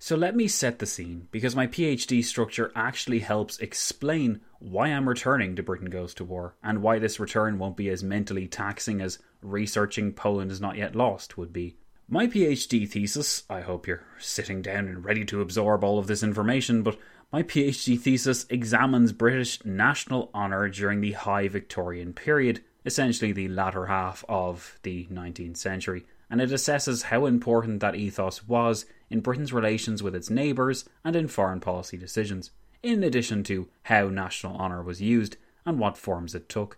So 0.00 0.16
let 0.16 0.34
me 0.34 0.48
set 0.48 0.80
the 0.80 0.86
scene, 0.86 1.28
because 1.30 1.54
my 1.54 1.68
PhD 1.68 2.24
structure 2.24 2.72
actually 2.74 3.20
helps 3.20 3.60
explain 3.60 4.40
why 4.58 4.88
I'm 4.88 5.08
returning 5.08 5.54
to 5.54 5.62
Britain 5.62 5.90
Goes 5.90 6.12
to 6.14 6.24
War, 6.24 6.56
and 6.60 6.82
why 6.82 6.98
this 6.98 7.20
return 7.20 7.56
won't 7.60 7.76
be 7.76 7.88
as 7.88 8.02
mentally 8.02 8.48
taxing 8.48 9.00
as 9.00 9.20
researching 9.42 10.12
Poland 10.12 10.50
is 10.50 10.60
Not 10.60 10.76
Yet 10.76 10.96
Lost 10.96 11.38
would 11.38 11.52
be. 11.52 11.76
My 12.06 12.26
PhD 12.26 12.86
thesis, 12.86 13.44
I 13.48 13.62
hope 13.62 13.86
you're 13.86 14.04
sitting 14.18 14.60
down 14.60 14.88
and 14.88 15.02
ready 15.02 15.24
to 15.24 15.40
absorb 15.40 15.82
all 15.82 15.98
of 15.98 16.06
this 16.06 16.22
information, 16.22 16.82
but 16.82 16.98
my 17.32 17.42
PhD 17.42 17.98
thesis 17.98 18.44
examines 18.50 19.12
British 19.12 19.64
national 19.64 20.30
honour 20.34 20.68
during 20.68 21.00
the 21.00 21.12
High 21.12 21.48
Victorian 21.48 22.12
period, 22.12 22.62
essentially 22.84 23.32
the 23.32 23.48
latter 23.48 23.86
half 23.86 24.22
of 24.28 24.78
the 24.82 25.06
19th 25.10 25.56
century, 25.56 26.04
and 26.28 26.42
it 26.42 26.50
assesses 26.50 27.04
how 27.04 27.24
important 27.24 27.80
that 27.80 27.94
ethos 27.94 28.46
was 28.46 28.84
in 29.08 29.20
Britain's 29.20 29.54
relations 29.54 30.02
with 30.02 30.14
its 30.14 30.28
neighbours 30.28 30.86
and 31.04 31.16
in 31.16 31.26
foreign 31.26 31.60
policy 31.60 31.96
decisions, 31.96 32.50
in 32.82 33.02
addition 33.02 33.42
to 33.44 33.70
how 33.84 34.10
national 34.10 34.58
honour 34.58 34.82
was 34.82 35.00
used 35.00 35.38
and 35.64 35.78
what 35.78 35.96
forms 35.96 36.34
it 36.34 36.50
took. 36.50 36.76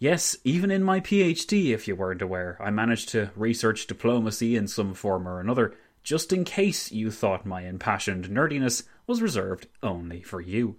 Yes, 0.00 0.36
even 0.44 0.70
in 0.70 0.84
my 0.84 1.00
PhD, 1.00 1.74
if 1.74 1.88
you 1.88 1.96
weren't 1.96 2.22
aware, 2.22 2.56
I 2.60 2.70
managed 2.70 3.08
to 3.10 3.30
research 3.34 3.88
diplomacy 3.88 4.54
in 4.54 4.68
some 4.68 4.94
form 4.94 5.26
or 5.26 5.40
another, 5.40 5.74
just 6.04 6.32
in 6.32 6.44
case 6.44 6.92
you 6.92 7.10
thought 7.10 7.44
my 7.44 7.62
impassioned 7.62 8.28
nerdiness 8.28 8.84
was 9.08 9.20
reserved 9.20 9.66
only 9.82 10.22
for 10.22 10.40
you. 10.40 10.76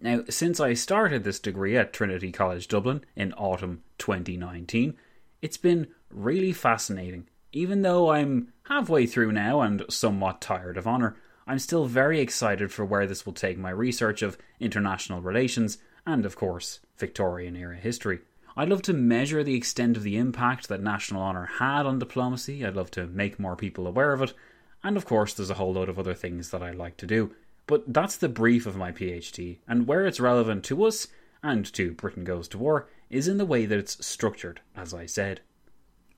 Now, 0.00 0.22
since 0.30 0.58
I 0.58 0.72
started 0.72 1.22
this 1.22 1.38
degree 1.38 1.76
at 1.76 1.92
Trinity 1.92 2.32
College 2.32 2.66
Dublin 2.66 3.04
in 3.14 3.34
autumn 3.34 3.82
2019, 3.98 4.96
it's 5.42 5.58
been 5.58 5.88
really 6.08 6.54
fascinating. 6.54 7.28
Even 7.52 7.82
though 7.82 8.10
I'm 8.10 8.54
halfway 8.62 9.04
through 9.04 9.32
now 9.32 9.60
and 9.60 9.84
somewhat 9.90 10.40
tired 10.40 10.78
of 10.78 10.86
honour, 10.88 11.14
I'm 11.46 11.58
still 11.58 11.84
very 11.84 12.20
excited 12.20 12.72
for 12.72 12.86
where 12.86 13.06
this 13.06 13.26
will 13.26 13.34
take 13.34 13.58
my 13.58 13.70
research 13.70 14.22
of 14.22 14.38
international 14.58 15.20
relations 15.20 15.76
and, 16.06 16.24
of 16.24 16.36
course, 16.36 16.80
Victorian 16.96 17.54
era 17.54 17.76
history. 17.76 18.20
I'd 18.56 18.68
love 18.68 18.82
to 18.82 18.92
measure 18.92 19.44
the 19.44 19.54
extent 19.54 19.96
of 19.96 20.02
the 20.02 20.16
impact 20.16 20.68
that 20.68 20.82
national 20.82 21.22
honour 21.22 21.46
had 21.58 21.86
on 21.86 21.98
diplomacy. 21.98 22.64
I'd 22.64 22.76
love 22.76 22.90
to 22.92 23.06
make 23.06 23.38
more 23.38 23.56
people 23.56 23.86
aware 23.86 24.12
of 24.12 24.22
it. 24.22 24.34
And 24.82 24.96
of 24.96 25.04
course, 25.04 25.34
there's 25.34 25.50
a 25.50 25.54
whole 25.54 25.72
load 25.72 25.88
of 25.88 25.98
other 25.98 26.14
things 26.14 26.50
that 26.50 26.62
I'd 26.62 26.74
like 26.74 26.96
to 26.98 27.06
do. 27.06 27.34
But 27.66 27.92
that's 27.92 28.16
the 28.16 28.28
brief 28.28 28.66
of 28.66 28.76
my 28.76 28.90
PhD, 28.90 29.58
and 29.68 29.86
where 29.86 30.04
it's 30.04 30.18
relevant 30.18 30.64
to 30.64 30.84
us 30.84 31.06
and 31.42 31.64
to 31.74 31.92
Britain 31.92 32.24
Goes 32.24 32.48
to 32.48 32.58
War 32.58 32.88
is 33.08 33.28
in 33.28 33.38
the 33.38 33.46
way 33.46 33.66
that 33.66 33.78
it's 33.78 34.04
structured, 34.04 34.60
as 34.74 34.92
I 34.92 35.06
said. 35.06 35.40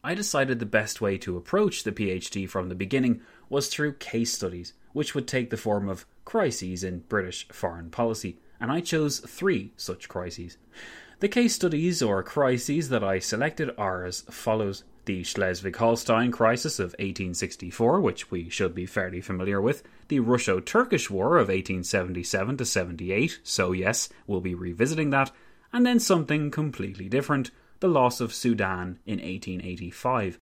I 0.03 0.15
decided 0.15 0.59
the 0.59 0.67
best 0.67 1.01
way 1.01 1.19
to 1.19 1.37
approach 1.37 1.85
the 1.85 1.93
PhD 1.93 2.49
from 2.49 2.69
the 2.69 2.75
beginning 2.75 3.21
was 3.49 3.69
through 3.69 3.95
case 3.95 4.33
studies, 4.33 4.73
which 4.93 5.15
would 5.15 5.29
take 5.29 5.51
the 5.51 5.57
form 5.57 5.89
of 5.89 6.07
crises 6.25 6.83
in 6.83 7.01
British 7.01 7.47
foreign 7.49 7.91
policy, 7.91 8.39
and 8.59 8.73
I 8.73 8.81
chose 8.81 9.21
three 9.21 9.73
such 9.77 10.09
crises. 10.09 10.57
The 11.23 11.29
case 11.29 11.55
studies 11.55 12.03
or 12.03 12.25
crises 12.25 12.89
that 12.89 13.05
I 13.05 13.21
selected 13.21 13.71
are 13.79 14.05
as 14.05 14.23
follows 14.23 14.83
the 15.05 15.23
Schleswig 15.23 15.77
Holstein 15.77 16.33
crisis 16.33 16.81
of 16.81 16.97
1864, 16.99 18.01
which 18.01 18.33
we 18.33 18.49
should 18.49 18.75
be 18.75 18.87
fairly 18.87 19.21
familiar 19.21 19.61
with, 19.61 19.85
the 20.09 20.19
Russo 20.19 20.59
Turkish 20.59 21.11
War 21.11 21.37
of 21.37 21.47
1877 21.47 22.57
to 22.57 22.65
78, 22.65 23.39
so 23.45 23.71
yes, 23.71 24.09
we'll 24.27 24.41
be 24.41 24.57
revisiting 24.57 25.11
that, 25.11 25.31
and 25.73 25.87
then 25.87 26.01
something 26.01 26.51
completely 26.51 27.09
different 27.09 27.53
the 27.79 27.87
loss 27.87 28.21
of 28.21 28.35
Sudan 28.35 28.99
in 29.07 29.21
1885. 29.21 30.41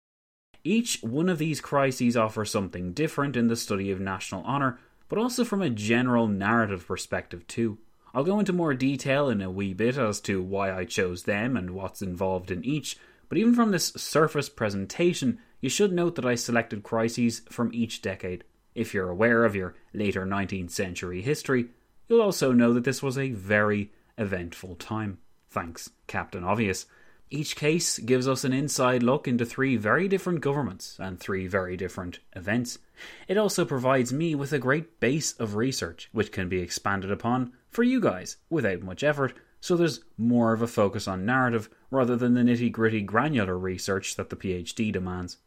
Each 0.64 0.99
one 1.02 1.28
of 1.28 1.38
these 1.38 1.61
crises 1.61 2.16
offers 2.16 2.50
something 2.50 2.93
different 2.93 3.37
in 3.37 3.47
the 3.47 3.54
study 3.54 3.93
of 3.93 4.00
national 4.00 4.43
honour, 4.43 4.81
but 5.09 5.21
also 5.21 5.45
from 5.45 5.62
a 5.62 5.71
general 5.71 6.26
narrative 6.26 6.85
perspective 6.85 7.47
too. 7.47 7.78
I'll 8.14 8.23
go 8.23 8.38
into 8.38 8.52
more 8.52 8.75
detail 8.75 9.28
in 9.28 9.42
a 9.42 9.50
wee 9.50 9.75
bit 9.75 9.99
as 9.99 10.21
to 10.21 10.40
why 10.40 10.73
I 10.73 10.85
chose 10.85 11.25
them 11.25 11.56
and 11.56 11.71
what's 11.71 12.00
involved 12.00 12.52
in 12.52 12.64
each, 12.64 12.97
but 13.28 13.38
even 13.38 13.54
from 13.56 13.73
this 13.73 13.88
surface 13.97 14.49
presentation, 14.49 15.40
you 15.61 15.68
should 15.68 15.92
note 15.92 16.14
that 16.14 16.25
I 16.25 16.37
selected 16.37 16.85
crises 16.85 17.42
from 17.50 17.73
each 17.75 18.02
decade. 18.02 18.44
If 18.75 18.94
you're 18.94 19.11
aware 19.11 19.44
of 19.44 19.56
your 19.56 19.75
later 19.92 20.25
19th 20.25 20.71
century 20.71 21.23
history, 21.23 21.66
you'll 22.09 22.23
also 22.23 22.52
know 22.52 22.73
that 22.75 22.85
this 22.85 23.02
was 23.02 23.18
a 23.18 23.33
very 23.33 23.90
eventful 24.16 24.76
time. 24.76 25.18
Thanks, 25.50 25.90
Captain 26.06 26.44
Obvious. 26.44 26.87
Each 27.31 27.57
case 27.57 27.99
gives 27.99 28.28
us 28.28 28.45
an 28.45 28.52
inside 28.52 29.02
look 29.02 29.26
into 29.26 29.45
three 29.45 29.76
very 29.76 30.09
different 30.09 30.40
governments 30.40 30.97
and 31.00 31.19
three 31.19 31.47
very 31.47 31.76
different 31.76 32.21
events. 32.35 32.78
It 33.26 33.38
also 33.38 33.64
provides 33.64 34.12
me 34.12 34.35
with 34.35 34.52
a 34.52 34.59
great 34.59 35.00
base 35.00 35.33
of 35.33 35.57
research, 35.57 36.09
which 36.12 36.31
can 36.31 36.49
be 36.49 36.61
expanded 36.61 37.11
upon 37.11 37.52
for 37.71 37.83
you 37.83 38.00
guys 38.00 38.37
without 38.50 38.83
much 38.83 39.02
effort, 39.02 39.35
so 39.61 39.76
there's 39.76 40.00
more 40.19 40.52
of 40.52 40.62
a 40.62 40.66
focus 40.66 41.09
on 41.09 41.25
narrative 41.25 41.71
rather 41.90 42.16
than 42.16 42.35
the 42.35 42.43
nitty 42.43 42.71
gritty 42.71 43.00
granular 43.00 43.59
research 43.59 44.16
that 44.16 44.31
the 44.31 44.37
PhD 44.37 44.93
demands. 44.93 45.38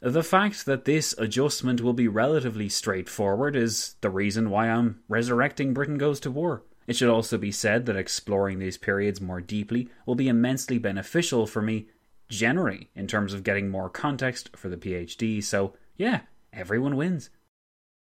The 0.00 0.22
fact 0.22 0.66
that 0.66 0.84
this 0.84 1.14
adjustment 1.18 1.80
will 1.80 1.92
be 1.92 2.08
relatively 2.08 2.68
straightforward 2.68 3.54
is 3.54 3.96
the 4.00 4.10
reason 4.10 4.50
why 4.50 4.68
I'm 4.68 5.00
resurrecting 5.08 5.74
Britain 5.74 5.98
Goes 5.98 6.20
to 6.20 6.30
War. 6.30 6.64
It 6.86 6.96
should 6.96 7.08
also 7.08 7.38
be 7.38 7.52
said 7.52 7.86
that 7.86 7.96
exploring 7.96 8.58
these 8.58 8.76
periods 8.76 9.20
more 9.20 9.40
deeply 9.40 9.88
will 10.06 10.14
be 10.14 10.28
immensely 10.28 10.78
beneficial 10.78 11.46
for 11.46 11.62
me 11.62 11.86
generally 12.28 12.88
in 12.94 13.06
terms 13.06 13.34
of 13.34 13.44
getting 13.44 13.68
more 13.68 13.88
context 13.88 14.50
for 14.56 14.68
the 14.68 14.76
PhD, 14.76 15.42
so 15.42 15.74
yeah, 15.96 16.20
everyone 16.52 16.96
wins. 16.96 17.30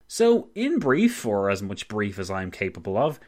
So, 0.08 0.50
in 0.54 0.80
brief, 0.80 1.26
or 1.26 1.50
as 1.50 1.64
much 1.64 1.88
brief 1.88 2.20
as 2.20 2.30
I'm 2.30 2.52
capable 2.52 2.98
of, 2.98 3.20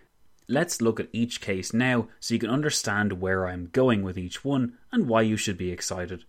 let's 0.48 0.82
look 0.82 1.00
at 1.00 1.10
each 1.12 1.42
case 1.42 1.74
now 1.74 2.08
so 2.20 2.34
you 2.34 2.39
can 2.39 2.50
understand 2.50 3.13
where 3.13 3.48
I'm 3.48 3.70
going 3.72 4.04
with 4.04 4.18
each 4.18 4.46
one 4.46 4.77
and 4.92 5.08
why 5.08 5.24
you 5.24 5.38
should 5.38 5.58
be 5.58 5.72
excited. 5.72 6.25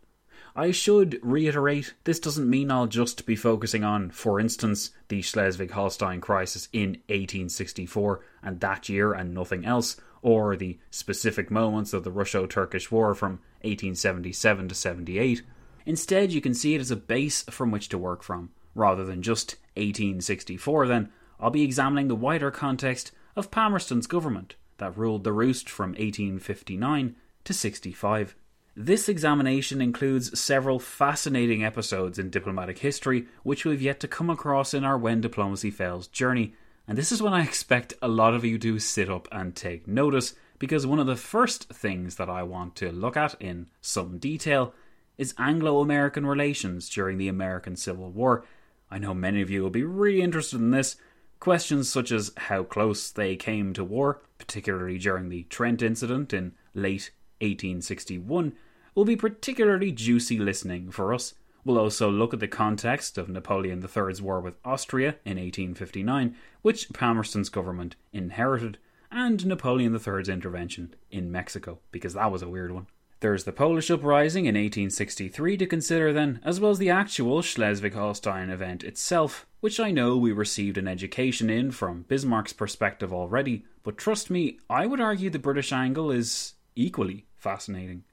I 0.54 0.70
should 0.70 1.20
reiterate 1.22 1.92
this 2.04 2.18
doesn't 2.18 2.48
mean 2.48 2.70
I'll 2.70 2.86
just 2.86 3.26
be 3.26 3.36
focusing 3.36 3.84
on, 3.84 4.10
for 4.10 4.40
instance, 4.40 4.90
the 5.08 5.20
Schleswig 5.20 5.72
Holstein 5.72 6.22
crisis 6.22 6.70
in 6.72 6.90
1864 7.08 8.25
and 8.46 8.60
that 8.60 8.88
year 8.88 9.12
and 9.12 9.34
nothing 9.34 9.66
else, 9.66 9.96
or 10.22 10.56
the 10.56 10.78
specific 10.90 11.50
moments 11.50 11.92
of 11.92 12.04
the 12.04 12.10
Russo 12.10 12.46
Turkish 12.46 12.90
War 12.90 13.14
from 13.14 13.32
1877 13.62 14.68
to 14.68 14.74
78. 14.74 15.42
Instead, 15.84 16.32
you 16.32 16.40
can 16.40 16.54
see 16.54 16.74
it 16.74 16.80
as 16.80 16.90
a 16.90 16.96
base 16.96 17.42
from 17.42 17.70
which 17.70 17.88
to 17.90 17.98
work 17.98 18.22
from. 18.22 18.50
Rather 18.74 19.04
than 19.04 19.22
just 19.22 19.56
1864, 19.74 20.86
then, 20.86 21.10
I'll 21.38 21.50
be 21.50 21.64
examining 21.64 22.08
the 22.08 22.14
wider 22.14 22.50
context 22.50 23.12
of 23.34 23.50
Palmerston's 23.50 24.06
government 24.06 24.54
that 24.78 24.96
ruled 24.96 25.24
the 25.24 25.32
roost 25.32 25.68
from 25.68 25.90
1859 25.90 27.16
to 27.44 27.52
65. 27.52 28.36
This 28.78 29.08
examination 29.08 29.80
includes 29.80 30.38
several 30.38 30.78
fascinating 30.78 31.64
episodes 31.64 32.18
in 32.18 32.28
diplomatic 32.28 32.78
history 32.78 33.26
which 33.42 33.64
we've 33.64 33.80
yet 33.80 34.00
to 34.00 34.08
come 34.08 34.28
across 34.28 34.74
in 34.74 34.84
our 34.84 34.98
When 34.98 35.20
Diplomacy 35.22 35.70
Fails 35.70 36.06
journey, 36.08 36.54
And 36.88 36.97
this 36.97 37.11
is 37.11 37.21
when 37.21 37.33
I 37.33 37.43
expect 37.43 37.95
a 38.00 38.09
lot 38.09 38.35
of 38.35 38.45
you 38.45 38.59
to 38.59 38.78
sit 38.78 39.11
up 39.11 39.26
and 39.33 39.55
take 39.55 39.88
notice, 39.88 40.35
because 40.59 40.87
one 40.87 40.99
of 40.99 41.07
the 41.07 41.16
first 41.16 41.69
things 41.69 42.16
that 42.16 42.31
I 42.31 42.43
want 42.43 42.76
to 42.76 42.93
look 42.93 43.16
at 43.16 43.35
in 43.40 43.69
some 43.81 44.19
detail 44.19 44.73
is 45.19 45.35
Anglo 45.38 45.81
American 45.81 46.26
relations 46.26 46.88
during 46.88 47.19
the 47.19 47.28
American 47.28 47.76
Civil 47.76 48.11
War. 48.11 48.45
I 48.90 48.99
know 48.99 49.14
many 49.14 49.43
of 49.43 49.50
you 49.50 49.62
will 49.62 49.71
be 49.71 49.83
really 49.83 50.23
interested 50.23 50.61
in 50.61 50.71
this. 50.71 50.97
Questions 51.40 51.88
such 51.88 52.12
as 52.12 52.33
how 52.37 52.62
close 52.62 53.11
they 53.11 53.37
came 53.37 53.73
to 53.75 53.85
war, 53.85 54.23
particularly 54.38 54.99
during 54.99 55.28
the 55.28 55.43
Trent 55.45 55.83
incident 55.83 56.33
in 56.33 56.52
late 56.73 57.11
1861, 57.40 58.55
will 58.95 59.05
be 59.05 59.16
particularly 59.16 59.93
juicy 59.93 60.38
listening 60.38 60.90
for 60.90 61.12
us. 61.12 61.35
We'll 61.66 61.78
also 61.78 62.08
look 62.08 62.32
at 62.32 62.38
the 62.38 62.46
context 62.46 63.18
of 63.18 63.28
Napoleon 63.28 63.82
III's 63.82 64.23
war 64.23 64.40
with 64.40 64.54
Austria 64.64 65.16
in 65.25 65.37
1859, 65.37 66.37
which 66.62 66.92
Palmerston's 66.92 67.49
government 67.49 67.96
inherited, 68.12 68.78
and 69.11 69.44
Napoleon 69.44 69.92
III's 69.92 70.28
intervention 70.28 70.94
in 71.11 71.32
Mexico, 71.32 71.80
because 71.90 72.14
that 72.14 72.30
was 72.30 72.40
a 72.40 72.49
weird 72.49 72.70
one. 72.70 72.87
There's 73.18 73.42
the 73.42 73.50
Polish 73.50 73.90
uprising 73.90 74.44
in 74.44 74.54
1863 74.54 75.56
to 75.56 75.66
consider 75.66 76.12
then, 76.12 76.38
as 76.44 76.61
well 76.61 76.70
as 76.70 76.78
the 76.78 76.90
actual 76.90 77.42
Schleswig 77.42 77.94
Holstein 77.94 78.49
event 78.49 78.85
itself, 78.85 79.44
which 79.58 79.80
I 79.80 79.90
know 79.90 80.16
we 80.16 80.30
received 80.30 80.78
an 80.78 80.87
education 80.87 81.50
in 81.50 81.73
from 81.73 82.04
Bismarck's 82.04 82.52
perspective 82.52 83.12
already, 83.12 83.64
but 83.82 83.99
trust 83.99 84.30
me, 84.30 84.61
I 84.70 84.87
would 84.87 85.00
argue 85.00 85.30
the 85.30 85.40
British 85.40 85.73
angle 85.73 86.12
is 86.12 86.54
equally 86.76 87.26
fascinating. 87.35 88.04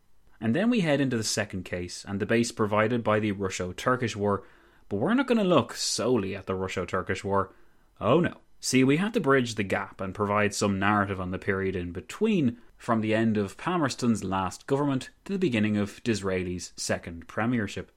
And 0.44 0.54
then 0.54 0.70
we 0.70 0.82
head 0.82 1.00
into 1.00 1.16
the 1.16 1.24
second 1.24 1.64
case 1.64 2.04
and 2.06 2.20
the 2.20 2.26
base 2.26 2.52
provided 2.52 3.02
by 3.02 3.22
the 3.22 3.32
Russo 3.32 3.72
Turkish 3.72 4.14
War. 4.14 4.44
But 4.90 4.98
we're 4.98 5.14
not 5.14 5.26
going 5.26 5.38
to 5.38 5.44
look 5.46 5.74
solely 5.74 6.36
at 6.36 6.48
the 6.48 6.54
Russo 6.54 6.84
Turkish 6.84 7.24
War. 7.24 7.54
Oh 8.02 8.20
no. 8.20 8.42
See, 8.60 8.84
we 8.84 8.98
had 8.98 9.14
to 9.14 9.22
bridge 9.22 9.56
the 9.56 9.64
gap 9.64 10.02
and 10.02 10.14
provide 10.14 10.54
some 10.54 10.78
narrative 10.78 11.22
on 11.22 11.32
the 11.32 11.40
period 11.40 11.78
in 11.78 11.94
between, 11.94 12.58
from 12.76 13.00
the 13.00 13.16
end 13.16 13.38
of 13.38 13.56
Palmerston's 13.56 14.26
last 14.26 14.68
government 14.68 15.12
to 15.24 15.32
the 15.32 15.40
beginning 15.40 15.78
of 15.78 16.04
Disraeli's 16.04 16.74
second 16.76 17.26
premiership. 17.30 17.94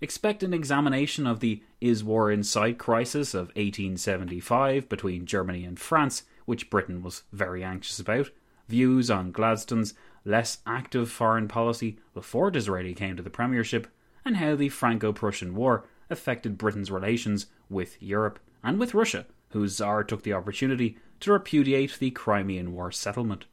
Expect 0.00 0.42
an 0.42 0.52
examination 0.52 1.24
of 1.24 1.38
the 1.38 1.62
Is 1.80 2.02
War 2.02 2.32
in 2.32 2.42
Sight 2.42 2.78
crisis 2.78 3.32
of 3.32 3.46
1875 3.54 4.88
between 4.88 5.24
Germany 5.24 5.64
and 5.64 5.78
France, 5.78 6.24
which 6.46 6.68
Britain 6.68 7.00
was 7.04 7.22
very 7.32 7.62
anxious 7.62 8.00
about, 8.00 8.30
views 8.68 9.08
on 9.08 9.30
Gladstone's 9.30 9.94
less 10.26 10.58
active 10.66 11.10
foreign 11.10 11.48
policy 11.48 11.98
before 12.12 12.50
Disraeli 12.50 12.92
came 12.92 13.16
to 13.16 13.22
the 13.22 13.30
Premiership, 13.30 13.86
and 14.24 14.36
how 14.36 14.56
the 14.56 14.68
Franco 14.68 15.12
Prussian 15.12 15.54
War 15.54 15.86
affected 16.10 16.58
Britain's 16.58 16.90
relations 16.90 17.46
with 17.70 17.96
Europe 18.02 18.38
and 18.62 18.78
with 18.78 18.92
Russia, 18.92 19.24
whose 19.50 19.76
Tsar 19.76 20.04
took 20.04 20.24
the 20.24 20.32
opportunity 20.32 20.98
to 21.20 21.32
repudiate 21.32 21.98
the 21.98 22.10
Crimean 22.10 22.74
War 22.74 22.90
settlement. 22.92 23.46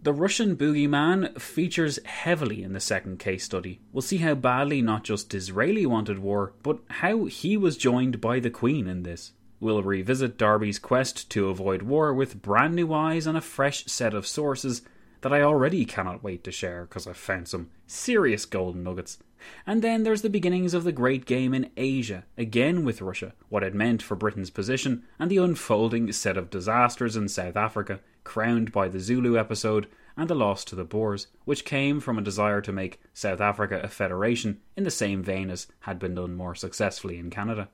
The 0.00 0.12
Russian 0.12 0.56
boogeyman 0.56 1.40
features 1.40 1.98
heavily 2.04 2.62
in 2.62 2.72
the 2.72 2.80
second 2.80 3.18
case 3.18 3.44
study. 3.44 3.80
We'll 3.92 4.02
see 4.02 4.18
how 4.18 4.34
badly 4.34 4.80
not 4.80 5.02
just 5.02 5.28
Disraeli 5.28 5.86
wanted 5.86 6.20
war, 6.20 6.52
but 6.62 6.80
how 6.88 7.24
he 7.24 7.56
was 7.56 7.76
joined 7.76 8.20
by 8.20 8.38
the 8.38 8.50
Queen 8.50 8.86
in 8.86 9.02
this. 9.02 9.32
We'll 9.58 9.82
revisit 9.82 10.38
Derby's 10.38 10.78
quest 10.78 11.28
to 11.30 11.48
avoid 11.48 11.82
war 11.82 12.14
with 12.14 12.42
brand 12.42 12.76
new 12.76 12.92
eyes 12.92 13.26
and 13.26 13.36
a 13.36 13.40
fresh 13.40 13.86
set 13.86 14.14
of 14.14 14.26
sources 14.26 14.82
that 15.20 15.32
I 15.32 15.42
already 15.42 15.84
cannot 15.84 16.22
wait 16.22 16.44
to 16.44 16.52
share 16.52 16.84
because 16.84 17.06
I've 17.06 17.16
found 17.16 17.48
some 17.48 17.70
serious 17.86 18.44
golden 18.44 18.82
nuggets. 18.82 19.18
And 19.66 19.82
then 19.82 20.02
there's 20.02 20.22
the 20.22 20.30
beginnings 20.30 20.74
of 20.74 20.84
the 20.84 20.92
great 20.92 21.24
game 21.24 21.54
in 21.54 21.70
Asia, 21.76 22.24
again 22.36 22.84
with 22.84 23.00
Russia, 23.00 23.34
what 23.48 23.62
it 23.62 23.74
meant 23.74 24.02
for 24.02 24.16
Britain's 24.16 24.50
position, 24.50 25.04
and 25.18 25.30
the 25.30 25.36
unfolding 25.36 26.10
set 26.12 26.36
of 26.36 26.50
disasters 26.50 27.16
in 27.16 27.28
South 27.28 27.56
Africa, 27.56 28.00
crowned 28.24 28.72
by 28.72 28.88
the 28.88 29.00
Zulu 29.00 29.38
episode 29.38 29.86
and 30.16 30.28
the 30.28 30.34
loss 30.34 30.64
to 30.64 30.74
the 30.74 30.84
Boers, 30.84 31.28
which 31.44 31.64
came 31.64 32.00
from 32.00 32.18
a 32.18 32.22
desire 32.22 32.60
to 32.60 32.72
make 32.72 33.00
South 33.14 33.40
Africa 33.40 33.80
a 33.82 33.88
federation 33.88 34.60
in 34.76 34.82
the 34.82 34.90
same 34.90 35.22
vein 35.22 35.48
as 35.48 35.68
had 35.80 36.00
been 36.00 36.16
done 36.16 36.34
more 36.34 36.56
successfully 36.56 37.18
in 37.18 37.30
Canada. 37.30 37.68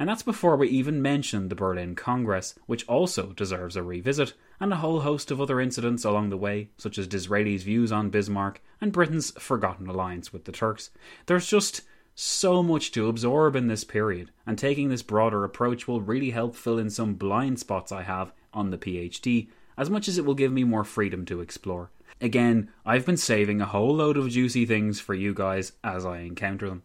And 0.00 0.08
that's 0.08 0.22
before 0.22 0.56
we 0.56 0.66
even 0.70 1.02
mention 1.02 1.50
the 1.50 1.54
Berlin 1.54 1.94
Congress, 1.94 2.54
which 2.64 2.88
also 2.88 3.34
deserves 3.34 3.76
a 3.76 3.82
revisit, 3.82 4.32
and 4.58 4.72
a 4.72 4.76
whole 4.76 5.00
host 5.00 5.30
of 5.30 5.42
other 5.42 5.60
incidents 5.60 6.06
along 6.06 6.30
the 6.30 6.38
way, 6.38 6.70
such 6.78 6.96
as 6.96 7.06
Disraeli's 7.06 7.64
views 7.64 7.92
on 7.92 8.08
Bismarck 8.08 8.62
and 8.80 8.92
Britain's 8.92 9.32
forgotten 9.32 9.88
alliance 9.88 10.32
with 10.32 10.46
the 10.46 10.52
Turks. 10.52 10.88
There's 11.26 11.46
just 11.46 11.82
so 12.14 12.62
much 12.62 12.92
to 12.92 13.08
absorb 13.08 13.54
in 13.54 13.66
this 13.66 13.84
period, 13.84 14.30
and 14.46 14.56
taking 14.56 14.88
this 14.88 15.02
broader 15.02 15.44
approach 15.44 15.86
will 15.86 16.00
really 16.00 16.30
help 16.30 16.56
fill 16.56 16.78
in 16.78 16.88
some 16.88 17.12
blind 17.12 17.60
spots 17.60 17.92
I 17.92 18.04
have 18.04 18.32
on 18.54 18.70
the 18.70 18.78
PhD, 18.78 19.48
as 19.76 19.90
much 19.90 20.08
as 20.08 20.16
it 20.16 20.24
will 20.24 20.32
give 20.32 20.50
me 20.50 20.64
more 20.64 20.84
freedom 20.84 21.26
to 21.26 21.42
explore. 21.42 21.90
Again, 22.22 22.70
I've 22.86 23.04
been 23.04 23.18
saving 23.18 23.60
a 23.60 23.66
whole 23.66 23.96
load 23.96 24.16
of 24.16 24.30
juicy 24.30 24.64
things 24.64 24.98
for 24.98 25.12
you 25.12 25.34
guys 25.34 25.72
as 25.84 26.06
I 26.06 26.20
encounter 26.20 26.70
them. 26.70 26.84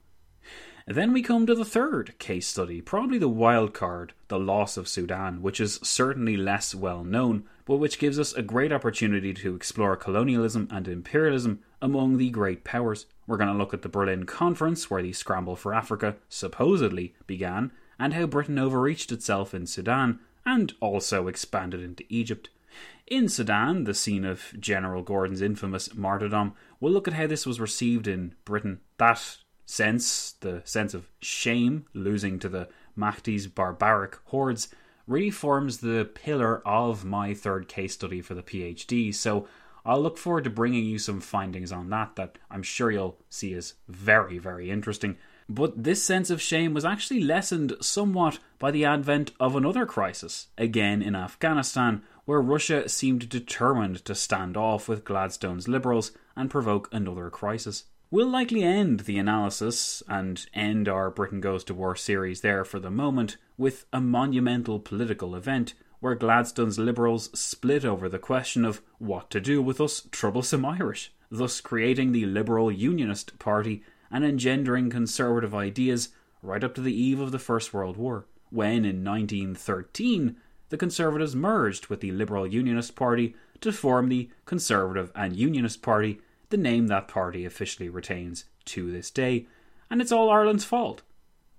Then 0.87 1.13
we 1.13 1.23
come 1.23 1.47
to 1.47 1.55
the 1.55 1.65
third 1.65 2.13
case 2.19 2.47
study, 2.47 2.79
probably 2.79 3.17
the 3.17 3.27
wild 3.27 3.73
card, 3.73 4.13
the 4.27 4.37
loss 4.37 4.77
of 4.77 4.87
Sudan, 4.87 5.41
which 5.41 5.59
is 5.59 5.79
certainly 5.81 6.37
less 6.37 6.75
well 6.75 7.03
known, 7.03 7.43
but 7.65 7.77
which 7.77 7.97
gives 7.97 8.19
us 8.19 8.33
a 8.33 8.43
great 8.43 8.71
opportunity 8.71 9.33
to 9.33 9.55
explore 9.55 9.95
colonialism 9.95 10.67
and 10.69 10.87
imperialism 10.87 11.61
among 11.81 12.17
the 12.17 12.29
great 12.29 12.63
powers. 12.63 13.07
We're 13.25 13.37
going 13.37 13.51
to 13.51 13.57
look 13.57 13.73
at 13.73 13.81
the 13.81 13.89
Berlin 13.89 14.27
Conference, 14.27 14.87
where 14.87 15.01
the 15.01 15.11
scramble 15.11 15.55
for 15.55 15.73
Africa 15.73 16.17
supposedly 16.29 17.15
began, 17.25 17.71
and 17.97 18.13
how 18.13 18.27
Britain 18.27 18.59
overreached 18.59 19.11
itself 19.11 19.55
in 19.55 19.65
Sudan 19.65 20.19
and 20.45 20.73
also 20.81 21.27
expanded 21.27 21.81
into 21.81 22.03
Egypt. 22.09 22.49
In 23.07 23.27
Sudan, 23.27 23.85
the 23.85 23.95
scene 23.95 24.23
of 24.23 24.53
General 24.59 25.01
Gordon's 25.01 25.41
infamous 25.41 25.95
martyrdom, 25.95 26.53
we'll 26.79 26.93
look 26.93 27.07
at 27.07 27.15
how 27.15 27.25
this 27.25 27.47
was 27.47 27.59
received 27.59 28.07
in 28.07 28.35
Britain. 28.45 28.81
That 28.97 29.37
sense, 29.65 30.33
the 30.41 30.61
sense 30.65 30.93
of 30.93 31.09
shame, 31.21 31.85
losing 31.93 32.39
to 32.39 32.49
the 32.49 32.69
Mahdi's 32.95 33.47
barbaric 33.47 34.17
hordes, 34.25 34.69
really 35.07 35.29
forms 35.29 35.77
the 35.77 36.09
pillar 36.13 36.61
of 36.67 37.05
my 37.05 37.33
third 37.33 37.67
case 37.67 37.93
study 37.93 38.21
for 38.21 38.33
the 38.33 38.43
PhD. 38.43 39.13
So 39.13 39.47
I'll 39.85 40.01
look 40.01 40.17
forward 40.17 40.45
to 40.45 40.49
bringing 40.49 40.85
you 40.85 40.97
some 40.97 41.21
findings 41.21 41.71
on 41.71 41.89
that 41.89 42.15
that 42.15 42.37
I'm 42.49 42.63
sure 42.63 42.91
you'll 42.91 43.19
see 43.29 43.53
as 43.53 43.75
very, 43.87 44.39
very 44.39 44.71
interesting. 44.71 45.17
But 45.47 45.83
this 45.83 46.03
sense 46.03 46.31
of 46.31 46.41
shame 46.41 46.73
was 46.73 46.85
actually 46.85 47.19
lessened 47.21 47.75
somewhat 47.79 48.39
by 48.57 48.71
the 48.71 48.85
advent 48.85 49.31
of 49.39 49.55
another 49.55 49.85
crisis, 49.85 50.47
again 50.57 51.03
in 51.03 51.15
Afghanistan, 51.15 52.01
where 52.25 52.41
Russia 52.41 52.89
seemed 52.89 53.29
determined 53.29 54.03
to 54.05 54.15
stand 54.15 54.57
off 54.57 54.89
with 54.89 55.05
Gladstone's 55.05 55.67
Liberals 55.67 56.11
and 56.35 56.49
provoke 56.49 56.89
another 56.91 57.29
crisis. 57.29 57.83
We'll 58.15 58.29
likely 58.29 58.63
end 58.63 59.01
the 59.01 59.17
analysis 59.17 60.01
and 60.07 60.45
end 60.53 60.87
our 60.87 61.11
Britain 61.11 61.41
Goes 61.41 61.65
to 61.65 61.73
War 61.73 61.97
series 61.97 62.39
there 62.39 62.63
for 62.63 62.79
the 62.79 62.89
moment 62.89 63.35
with 63.57 63.85
a 63.91 63.99
monumental 63.99 64.79
political 64.79 65.35
event 65.35 65.73
where 65.99 66.15
Gladstone's 66.15 66.79
Liberals 66.79 67.29
split 67.37 67.83
over 67.83 68.07
the 68.07 68.17
question 68.17 68.63
of 68.63 68.81
what 68.99 69.29
to 69.31 69.41
do 69.41 69.61
with 69.61 69.81
us 69.81 70.07
troublesome 70.11 70.63
Irish, 70.63 71.11
thus 71.29 71.59
creating 71.59 72.13
the 72.13 72.25
Liberal 72.25 72.71
Unionist 72.71 73.37
Party 73.37 73.83
and 74.09 74.23
engendering 74.23 74.89
conservative 74.89 75.53
ideas 75.53 76.07
right 76.41 76.63
up 76.63 76.73
to 76.75 76.81
the 76.81 76.95
eve 76.95 77.19
of 77.19 77.33
the 77.33 77.37
First 77.37 77.73
World 77.73 77.97
War, 77.97 78.27
when 78.49 78.85
in 78.85 79.03
1913 79.03 80.37
the 80.69 80.77
Conservatives 80.77 81.35
merged 81.35 81.87
with 81.87 81.99
the 81.99 82.11
Liberal 82.11 82.47
Unionist 82.47 82.95
Party 82.95 83.35
to 83.59 83.73
form 83.73 84.07
the 84.07 84.29
Conservative 84.45 85.11
and 85.15 85.35
Unionist 85.35 85.81
Party 85.81 86.21
the 86.49 86.57
name 86.57 86.87
that 86.87 87.07
party 87.07 87.45
officially 87.45 87.89
retains 87.89 88.45
to 88.65 88.91
this 88.91 89.11
day, 89.11 89.47
and 89.89 90.01
it's 90.01 90.11
all 90.11 90.29
Ireland's 90.29 90.65
fault. 90.65 91.01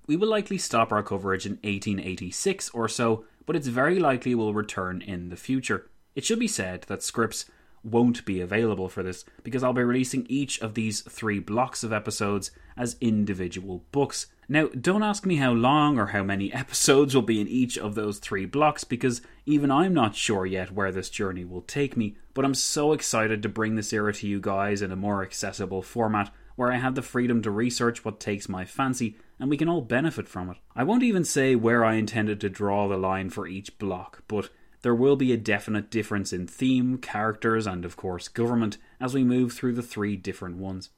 We 0.06 0.16
will 0.16 0.28
likely 0.28 0.58
stop 0.58 0.92
our 0.92 1.02
coverage 1.02 1.46
in 1.46 1.52
1886 1.52 2.70
or 2.70 2.88
so, 2.88 3.24
but 3.44 3.56
it's 3.56 3.66
very 3.66 3.98
likely 3.98 4.34
we'll 4.34 4.54
return 4.54 5.02
in 5.02 5.28
the 5.28 5.36
future. 5.36 5.88
It 6.14 6.24
should 6.24 6.38
be 6.38 6.48
said 6.48 6.82
that 6.82 7.02
scripts 7.02 7.46
won't 7.86 8.24
be 8.24 8.40
available 8.40 8.88
for 8.88 9.02
this 9.02 9.24
because 9.42 9.62
I'll 9.62 9.72
be 9.72 9.82
releasing 9.82 10.26
each 10.28 10.60
of 10.60 10.74
these 10.74 11.00
three 11.02 11.38
blocks 11.38 11.82
of 11.82 11.92
episodes 11.92 12.50
as 12.76 12.96
individual 13.00 13.84
books. 13.92 14.26
Now, 14.48 14.68
don't 14.68 15.02
ask 15.02 15.26
me 15.26 15.36
how 15.36 15.52
long 15.52 15.98
or 15.98 16.06
how 16.06 16.22
many 16.22 16.52
episodes 16.52 17.14
will 17.14 17.22
be 17.22 17.40
in 17.40 17.48
each 17.48 17.78
of 17.78 17.94
those 17.94 18.18
three 18.18 18.46
blocks 18.46 18.84
because 18.84 19.22
even 19.44 19.70
I'm 19.70 19.94
not 19.94 20.14
sure 20.14 20.46
yet 20.46 20.72
where 20.72 20.92
this 20.92 21.10
journey 21.10 21.44
will 21.44 21.62
take 21.62 21.96
me, 21.96 22.16
but 22.34 22.44
I'm 22.44 22.54
so 22.54 22.92
excited 22.92 23.42
to 23.42 23.48
bring 23.48 23.76
this 23.76 23.92
era 23.92 24.12
to 24.14 24.28
you 24.28 24.40
guys 24.40 24.82
in 24.82 24.92
a 24.92 24.96
more 24.96 25.22
accessible 25.22 25.82
format 25.82 26.32
where 26.56 26.72
I 26.72 26.76
have 26.76 26.94
the 26.94 27.02
freedom 27.02 27.42
to 27.42 27.50
research 27.50 28.04
what 28.04 28.18
takes 28.18 28.48
my 28.48 28.64
fancy 28.64 29.16
and 29.38 29.50
we 29.50 29.56
can 29.56 29.68
all 29.68 29.82
benefit 29.82 30.28
from 30.28 30.50
it. 30.50 30.56
I 30.74 30.84
won't 30.84 31.02
even 31.02 31.24
say 31.24 31.54
where 31.54 31.84
I 31.84 31.94
intended 31.94 32.40
to 32.40 32.48
draw 32.48 32.88
the 32.88 32.96
line 32.96 33.30
for 33.30 33.46
each 33.46 33.78
block, 33.78 34.22
but 34.26 34.48
there 34.82 34.94
will 34.94 35.16
be 35.16 35.32
a 35.32 35.36
definite 35.36 35.90
difference 35.90 36.32
in 36.32 36.46
theme, 36.46 36.98
characters, 36.98 37.66
and 37.66 37.84
of 37.84 37.96
course 37.96 38.28
government 38.28 38.78
as 39.00 39.14
we 39.14 39.24
move 39.24 39.52
through 39.52 39.74
the 39.74 39.82
three 39.82 40.16
different 40.16 40.56
ones. 40.56 40.90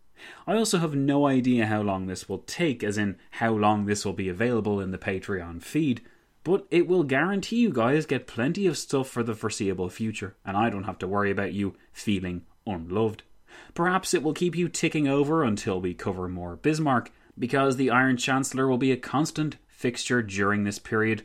I 0.47 0.57
also 0.57 0.79
have 0.79 0.95
no 0.95 1.27
idea 1.27 1.67
how 1.67 1.83
long 1.83 2.07
this 2.07 2.29
will 2.29 2.39
take, 2.39 2.83
as 2.83 2.99
in 2.99 3.17
how 3.33 3.53
long 3.53 3.87
this 3.87 4.05
will 4.05 4.13
be 4.13 4.29
available 4.29 4.81
in 4.81 4.91
the 4.91 4.99
Patreon 4.99 5.63
feed, 5.63 6.03
but 6.43 6.67
it 6.71 6.89
will 6.89 7.05
guarantee 7.05 7.57
you 7.57 7.71
guys 7.71 8.07
get 8.07 8.27
plenty 8.27 8.67
of 8.67 8.79
stuff 8.79 9.09
for 9.09 9.23
the 9.23 9.35
foreseeable 9.35 9.89
future, 9.89 10.37
and 10.45 10.57
I 10.57 10.71
don't 10.71 10.85
have 10.85 10.99
to 10.99 11.09
worry 11.09 11.31
about 11.31 11.53
you 11.53 11.77
feeling 11.93 12.43
unloved. 12.67 13.23
Perhaps 13.75 14.15
it 14.15 14.23
will 14.23 14.35
keep 14.35 14.57
you 14.57 14.69
ticking 14.69 15.07
over 15.09 15.45
until 15.45 15.81
we 15.81 15.95
cover 15.95 16.29
more 16.29 16.57
Bismarck, 16.57 17.13
because 17.39 17.77
the 17.77 17.91
Iron 17.91 18.17
Chancellor 18.17 18.67
will 18.67 18.79
be 18.79 18.93
a 18.93 18.97
constant 18.97 19.57
fixture 19.69 20.23
during 20.23 20.65
this 20.65 20.79
period, 20.79 21.25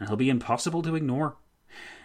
and 0.00 0.08
he'll 0.08 0.16
be 0.16 0.30
impossible 0.30 0.82
to 0.82 0.96
ignore. 0.96 1.36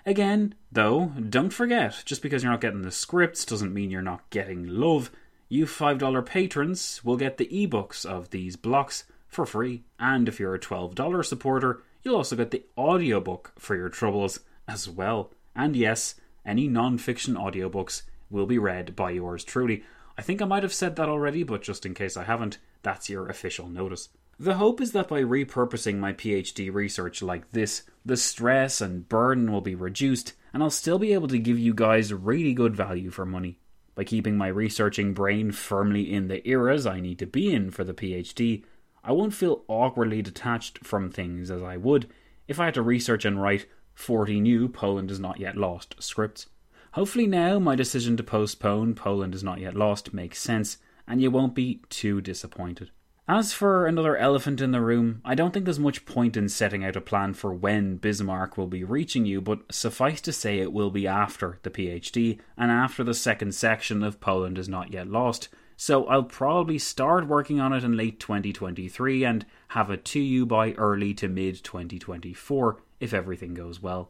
Again, 0.07 0.55
though, 0.71 1.07
don't 1.29 1.49
forget, 1.51 2.01
just 2.05 2.21
because 2.21 2.41
you're 2.41 2.51
not 2.53 2.61
getting 2.61 2.81
the 2.81 2.91
scripts 2.91 3.43
doesn't 3.43 3.73
mean 3.73 3.91
you're 3.91 4.01
not 4.01 4.29
getting 4.29 4.65
love. 4.65 5.11
You 5.49 5.65
$5 5.65 6.25
patrons 6.25 7.03
will 7.03 7.17
get 7.17 7.35
the 7.35 7.47
ebooks 7.47 8.05
of 8.05 8.29
these 8.29 8.55
blocks 8.55 9.03
for 9.27 9.45
free, 9.45 9.83
and 9.99 10.29
if 10.29 10.39
you're 10.39 10.55
a 10.55 10.59
$12 10.59 11.25
supporter, 11.25 11.83
you'll 12.03 12.15
also 12.15 12.37
get 12.37 12.51
the 12.51 12.63
audiobook 12.77 13.51
for 13.59 13.75
your 13.75 13.89
troubles 13.89 14.39
as 14.65 14.87
well. 14.89 15.33
And 15.53 15.75
yes, 15.75 16.15
any 16.45 16.69
non 16.69 16.97
fiction 16.97 17.35
audiobooks 17.35 18.03
will 18.29 18.45
be 18.45 18.57
read 18.57 18.95
by 18.95 19.09
yours 19.09 19.43
truly. 19.43 19.83
I 20.17 20.21
think 20.21 20.41
I 20.41 20.45
might 20.45 20.63
have 20.63 20.73
said 20.73 20.95
that 20.95 21.09
already, 21.09 21.43
but 21.43 21.63
just 21.63 21.85
in 21.85 21.93
case 21.93 22.15
I 22.15 22.23
haven't, 22.23 22.59
that's 22.81 23.09
your 23.09 23.27
official 23.27 23.67
notice. 23.67 24.07
The 24.39 24.55
hope 24.55 24.81
is 24.81 24.91
that 24.91 25.07
by 25.07 25.23
repurposing 25.23 25.97
my 25.97 26.13
PhD 26.13 26.71
research 26.71 27.23
like 27.23 27.49
this, 27.51 27.83
the 28.05 28.15
stress 28.15 28.81
and 28.81 29.09
burden 29.09 29.51
will 29.51 29.61
be 29.61 29.73
reduced, 29.73 30.33
and 30.53 30.61
I'll 30.61 30.69
still 30.69 30.99
be 30.99 31.11
able 31.13 31.27
to 31.29 31.39
give 31.39 31.57
you 31.57 31.73
guys 31.73 32.13
really 32.13 32.53
good 32.53 32.75
value 32.75 33.09
for 33.09 33.25
money. 33.25 33.57
By 33.95 34.03
keeping 34.03 34.37
my 34.37 34.49
researching 34.49 35.15
brain 35.15 35.51
firmly 35.51 36.13
in 36.13 36.27
the 36.27 36.47
eras 36.47 36.85
I 36.85 36.99
need 36.99 37.17
to 37.17 37.25
be 37.25 37.51
in 37.51 37.71
for 37.71 37.83
the 37.83 37.95
PhD, 37.95 38.63
I 39.03 39.11
won't 39.11 39.33
feel 39.33 39.63
awkwardly 39.67 40.21
detached 40.21 40.85
from 40.85 41.09
things 41.09 41.49
as 41.49 41.63
I 41.63 41.77
would 41.77 42.07
if 42.47 42.59
I 42.59 42.65
had 42.65 42.75
to 42.75 42.83
research 42.83 43.25
and 43.25 43.41
write 43.41 43.65
40 43.95 44.39
new 44.39 44.69
Poland 44.69 45.09
is 45.09 45.19
not 45.19 45.39
yet 45.39 45.57
lost 45.57 45.95
scripts. 45.97 46.45
Hopefully, 46.91 47.25
now 47.25 47.57
my 47.57 47.75
decision 47.75 48.15
to 48.17 48.23
postpone 48.23 48.93
Poland 48.93 49.33
is 49.33 49.43
not 49.43 49.59
yet 49.59 49.75
lost 49.75 50.13
makes 50.13 50.39
sense, 50.39 50.77
and 51.07 51.23
you 51.23 51.31
won't 51.31 51.55
be 51.55 51.81
too 51.89 52.21
disappointed. 52.21 52.91
As 53.29 53.51
for 53.51 53.85
another 53.85 54.15
elephant 54.15 54.61
in 54.61 54.71
the 54.71 54.79
room, 54.79 55.19
I 55.25 55.35
don't 55.35 55.53
think 55.53 55.65
there's 55.65 55.77
much 55.77 56.05
point 56.05 56.37
in 56.37 56.47
setting 56.47 56.85
out 56.85 56.95
a 56.95 57.01
plan 57.01 57.33
for 57.33 57.53
when 57.53 57.97
Bismarck 57.97 58.55
will 58.55 58.67
be 58.67 58.85
reaching 58.85 59.25
you, 59.25 59.41
but 59.41 59.63
suffice 59.69 60.21
to 60.21 60.31
say 60.31 60.59
it 60.59 60.71
will 60.71 60.91
be 60.91 61.05
after 61.05 61.59
the 61.63 61.69
PhD 61.69 62.39
and 62.55 62.71
after 62.71 63.03
the 63.03 63.13
second 63.13 63.53
section 63.53 64.01
of 64.01 64.21
Poland 64.21 64.57
is 64.57 64.69
not 64.69 64.93
yet 64.93 65.09
lost. 65.09 65.49
So 65.75 66.05
I'll 66.05 66.23
probably 66.23 66.79
start 66.79 67.27
working 67.27 67.59
on 67.59 67.73
it 67.73 67.83
in 67.83 67.97
late 67.97 68.17
2023 68.21 69.25
and 69.25 69.45
have 69.69 69.91
it 69.91 70.05
to 70.05 70.21
you 70.21 70.45
by 70.45 70.71
early 70.73 71.13
to 71.15 71.27
mid 71.27 71.61
2024 71.65 72.81
if 73.01 73.13
everything 73.13 73.53
goes 73.53 73.81
well. 73.81 74.09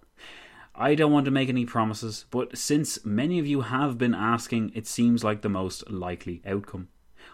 I 0.75 0.93
don't 0.93 1.11
want 1.11 1.25
to 1.25 1.31
make 1.31 1.49
any 1.49 1.65
promises, 1.65 2.25
but 2.29 2.55
since 2.55 3.03
many 3.03 3.39
of 3.39 3.47
you 3.47 3.61
have 3.61 3.97
been 3.97 4.13
asking, 4.13 4.73
it 4.75 4.85
seems 4.85 5.23
like 5.23 5.41
the 5.41 5.49
most 5.49 5.89
likely 5.89 6.43
outcome. 6.45 6.89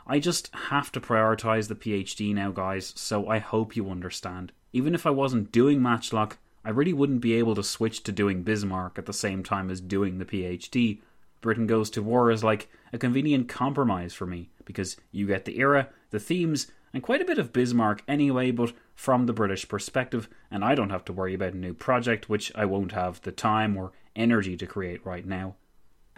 I 0.06 0.20
just 0.20 0.54
have 0.54 0.92
to 0.92 1.02
prioritize 1.02 1.68
the 1.68 1.76
PhD 1.76 2.34
now, 2.34 2.52
guys, 2.52 2.94
so 2.96 3.30
I 3.30 3.40
hope 3.40 3.76
you 3.76 3.90
understand. 3.90 4.52
Even 4.74 4.94
if 4.94 5.06
I 5.06 5.12
wasn't 5.12 5.52
doing 5.52 5.82
Matchlock, 5.82 6.38
I 6.66 6.72
really 6.72 6.94
wouldn't 6.94 7.22
be 7.22 7.34
able 7.34 7.56
to 7.56 7.64
switch 7.64 8.04
to 8.04 8.12
doing 8.12 8.44
Bismarck 8.44 8.98
at 8.98 9.06
the 9.06 9.14
same 9.14 9.44
time 9.44 9.70
as 9.70 9.80
doing 9.80 10.18
the 10.18 10.26
PhD. 10.26 11.00
Britain 11.42 11.68
Goes 11.68 11.90
to 11.92 12.02
War 12.02 12.32
is 12.32 12.44
like 12.44 12.70
a 12.92 12.98
convenient 12.98 13.48
compromise 13.48 14.14
for 14.14 14.26
me, 14.26 14.50
because 14.66 14.98
you 15.12 15.28
get 15.28 15.46
the 15.46 15.60
era, 15.60 15.90
the 16.10 16.20
themes, 16.20 16.72
and 16.94 17.02
quite 17.02 17.22
a 17.22 17.26
bit 17.26 17.40
of 17.40 17.54
Bismarck 17.54 18.04
anyway, 18.08 18.52
but 18.52 18.74
from 18.96 19.26
the 19.26 19.34
British 19.34 19.68
perspective, 19.68 20.30
and 20.52 20.64
I 20.64 20.76
don't 20.76 20.92
have 20.92 21.06
to 21.06 21.14
worry 21.14 21.34
about 21.34 21.54
a 21.54 21.58
new 21.58 21.74
project 21.74 22.30
which 22.30 22.52
I 22.56 22.66
won't 22.66 22.92
have 22.92 23.22
the 23.22 23.32
time 23.32 23.76
or 23.78 23.92
energy 24.16 24.56
to 24.58 24.68
create 24.68 25.06
right 25.06 25.26
now. 25.26 25.56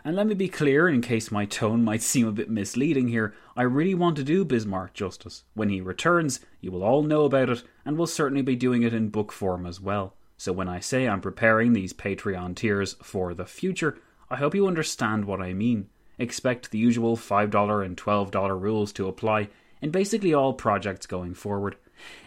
And 0.06 0.16
let 0.16 0.28
me 0.28 0.36
be 0.36 0.50
clear, 0.50 0.88
in 0.88 1.02
case 1.02 1.32
my 1.32 1.46
tone 1.46 1.84
might 1.84 2.04
seem 2.04 2.28
a 2.28 2.32
bit 2.32 2.48
misleading 2.48 3.08
here, 3.08 3.34
I 3.58 3.64
really 3.64 3.96
want 3.96 4.18
to 4.18 4.24
do 4.24 4.46
Bismarck 4.46 4.94
justice. 4.94 5.44
When 5.56 5.70
he 5.70 5.82
returns, 5.82 6.42
you 6.62 6.72
will 6.72 6.84
all 6.84 7.02
know 7.02 7.24
about 7.26 7.50
it, 7.50 7.64
and 7.84 7.98
will 7.98 8.06
certainly 8.06 8.44
be 8.44 8.56
doing 8.56 8.84
it 8.84 8.94
in 8.94 9.10
book 9.10 9.32
form 9.32 9.66
as 9.66 9.82
well. 9.82 10.14
So 10.38 10.54
when 10.54 10.70
I 10.70 10.80
say 10.80 11.08
I'm 11.08 11.22
preparing 11.22 11.74
these 11.74 11.92
Patreon 11.92 12.56
tiers 12.56 12.98
for 13.02 13.34
the 13.34 13.48
future, 13.48 13.98
I 14.30 14.36
hope 14.36 14.54
you 14.54 14.68
understand 14.68 15.26
what 15.26 15.42
I 15.42 15.54
mean. 15.54 15.90
Expect 16.20 16.70
the 16.70 16.78
usual 16.78 17.18
$5 17.18 17.84
and 17.84 17.98
$12 17.98 18.62
rules 18.62 18.94
to 18.94 19.08
apply 19.08 19.50
in 19.82 19.90
basically 19.90 20.36
all 20.36 20.54
projects 20.54 21.08
going 21.08 21.34
forward. 21.34 21.78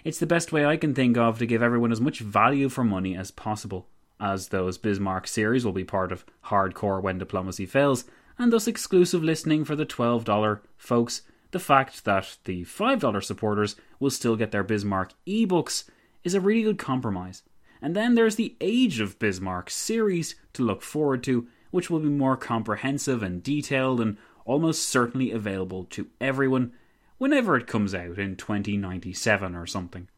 It's 0.03 0.19
the 0.19 0.27
best 0.27 0.51
way 0.51 0.67
I 0.67 0.79
can 0.79 0.97
think 0.97 1.17
of 1.17 1.39
to 1.39 1.47
give 1.47 1.63
everyone 1.63 1.93
as 1.93 2.01
much 2.01 2.19
value 2.19 2.69
for 2.71 2.83
money 2.83 3.17
as 3.17 3.31
possible, 3.31 3.87
as 4.21 4.49
those 4.49 4.79
Bismarck 4.79 5.27
series 5.27 5.65
will 5.65 5.73
be 5.73 5.85
part 5.85 6.13
of 6.13 6.25
Hardcore 6.47 7.03
When 7.03 7.19
Diplomacy 7.19 7.67
Fails, 7.67 8.05
and 8.39 8.53
thus 8.53 8.67
exclusive 8.67 9.23
listening 9.23 9.65
for 9.65 9.77
the 9.77 9.87
$12 9.87 10.61
folks. 10.77 11.23
The 11.51 11.59
fact 11.59 12.05
that 12.05 12.37
the 12.45 12.65
$5 12.65 13.25
supporters 13.25 13.77
will 13.99 14.11
still 14.11 14.37
get 14.37 14.51
their 14.51 14.65
Bismarck 14.65 15.13
ebooks 15.27 15.85
is 16.25 16.35
a 16.35 16.41
really 16.41 16.63
good 16.63 16.79
compromise. 16.79 17.43
And 17.81 17.95
then 17.95 18.15
there's 18.15 18.37
the 18.37 18.57
Age 18.61 19.01
of 19.01 19.19
Bismarck 19.19 19.71
series 19.71 20.35
to 20.53 20.65
look 20.65 20.83
forward 20.83 21.23
to, 21.25 21.47
which 21.71 21.89
will 21.89 22.01
be 22.01 22.09
more 22.09 22.37
comprehensive 22.37 23.23
and 23.23 23.43
detailed 23.43 24.01
and 24.01 24.19
almost 24.45 24.89
certainly 24.89 25.31
available 25.31 25.85
to 25.85 26.09
everyone 26.21 26.73
whenever 27.19 27.57
it 27.57 27.67
comes 27.67 27.95
out 27.95 28.19
in 28.19 28.37
2097 28.37 29.55
or 29.55 29.67
something. 29.67 30.09